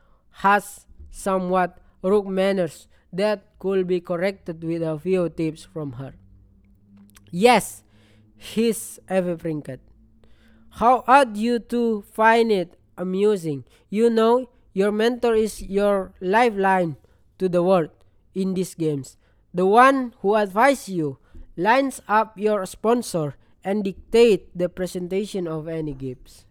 has 0.43 0.87
somewhat 1.11 1.79
rude 2.03 2.27
manners 2.27 2.89
that 3.13 3.45
could 3.59 3.87
be 3.87 4.01
corrected 4.01 4.63
with 4.63 4.83
a 4.83 4.99
few 4.99 5.29
tips 5.29 5.65
from 5.65 5.93
her. 5.93 6.15
Yes, 7.31 7.83
he's 8.37 8.99
Effie 9.09 9.37
Trinket. 9.37 9.81
How 10.71 11.05
odd 11.07 11.37
you 11.37 11.59
two 11.59 12.05
find 12.13 12.53
it 12.53 12.79
amusing. 12.97 13.65
You 13.91 14.11
know, 14.11 14.49
your 14.73 14.93
mentor 14.93 15.35
is 15.35 15.63
your 15.63 16.13
lifeline 16.21 16.97
to 17.39 17.49
the 17.49 17.63
world 17.63 17.91
in 18.35 18.55
these 18.55 18.75
games. 18.75 19.17
The 19.55 19.67
one 19.67 20.15
who 20.21 20.37
advises 20.37 20.89
you 20.89 21.19
lines 21.57 22.01
up 22.09 22.39
your 22.39 22.67
sponsor 22.67 23.37
and 23.65 23.85
dictate 23.85 24.57
the 24.57 24.69
presentation 24.69 25.49
of 25.49 25.69
any 25.69 25.95
gifts. 25.95 26.46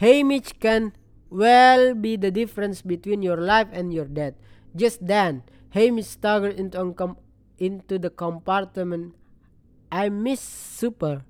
Haymitch 0.00 0.58
can 0.60 0.92
well 1.28 1.94
be 1.94 2.16
the 2.16 2.30
difference 2.30 2.82
between 2.82 3.22
your 3.22 3.36
life 3.36 3.68
and 3.72 3.92
your 3.92 4.06
death. 4.06 4.34
Just 4.74 5.06
then, 5.06 5.42
Haymitch 5.74 6.04
staggered 6.04 6.58
into, 6.58 7.16
into 7.58 7.98
the 7.98 8.10
compartment. 8.10 9.14
I 9.92 10.08
miss 10.08 10.40
super, 10.40 11.24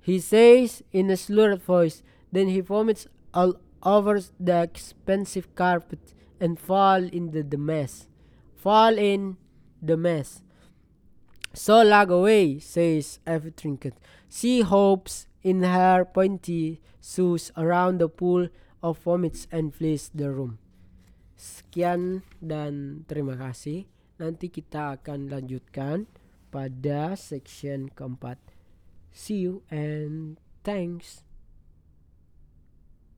he 0.00 0.18
says 0.18 0.82
in 0.92 1.10
a 1.10 1.16
slurred 1.16 1.62
voice. 1.62 2.02
Then 2.32 2.48
he 2.48 2.60
vomits 2.60 3.06
all 3.34 3.54
over 3.82 4.20
the 4.38 4.62
expensive 4.62 5.54
carpet 5.54 6.14
and 6.40 6.58
fall 6.58 7.02
into 7.02 7.42
the 7.42 7.58
mess. 7.58 8.08
Fall 8.54 8.96
in 8.96 9.36
the 9.82 9.96
mess. 9.96 10.42
So 11.52 11.82
lag 11.82 12.10
away, 12.10 12.60
says 12.60 13.18
Effie 13.26 13.50
Trinket. 13.50 13.94
She 14.28 14.60
hopes 14.60 15.26
in 15.42 15.64
her 15.64 16.04
pointy 16.04 16.80
shoes 17.00 17.52
around 17.56 17.98
the 17.98 18.08
pool 18.08 18.48
of 18.82 19.00
vomits 19.04 19.46
and 19.52 19.72
flees 19.72 20.10
the 20.12 20.28
room. 20.28 20.60
Sekian 21.40 22.20
dan 22.44 23.04
terima 23.08 23.36
kasih. 23.36 23.88
Nanti 24.20 24.52
kita 24.52 25.00
akan 25.00 25.32
lanjutkan 25.32 26.04
pada 26.52 27.16
section 27.16 27.88
keempat. 27.88 28.36
See 29.08 29.48
you 29.48 29.64
and 29.72 30.36
thanks. 30.60 31.24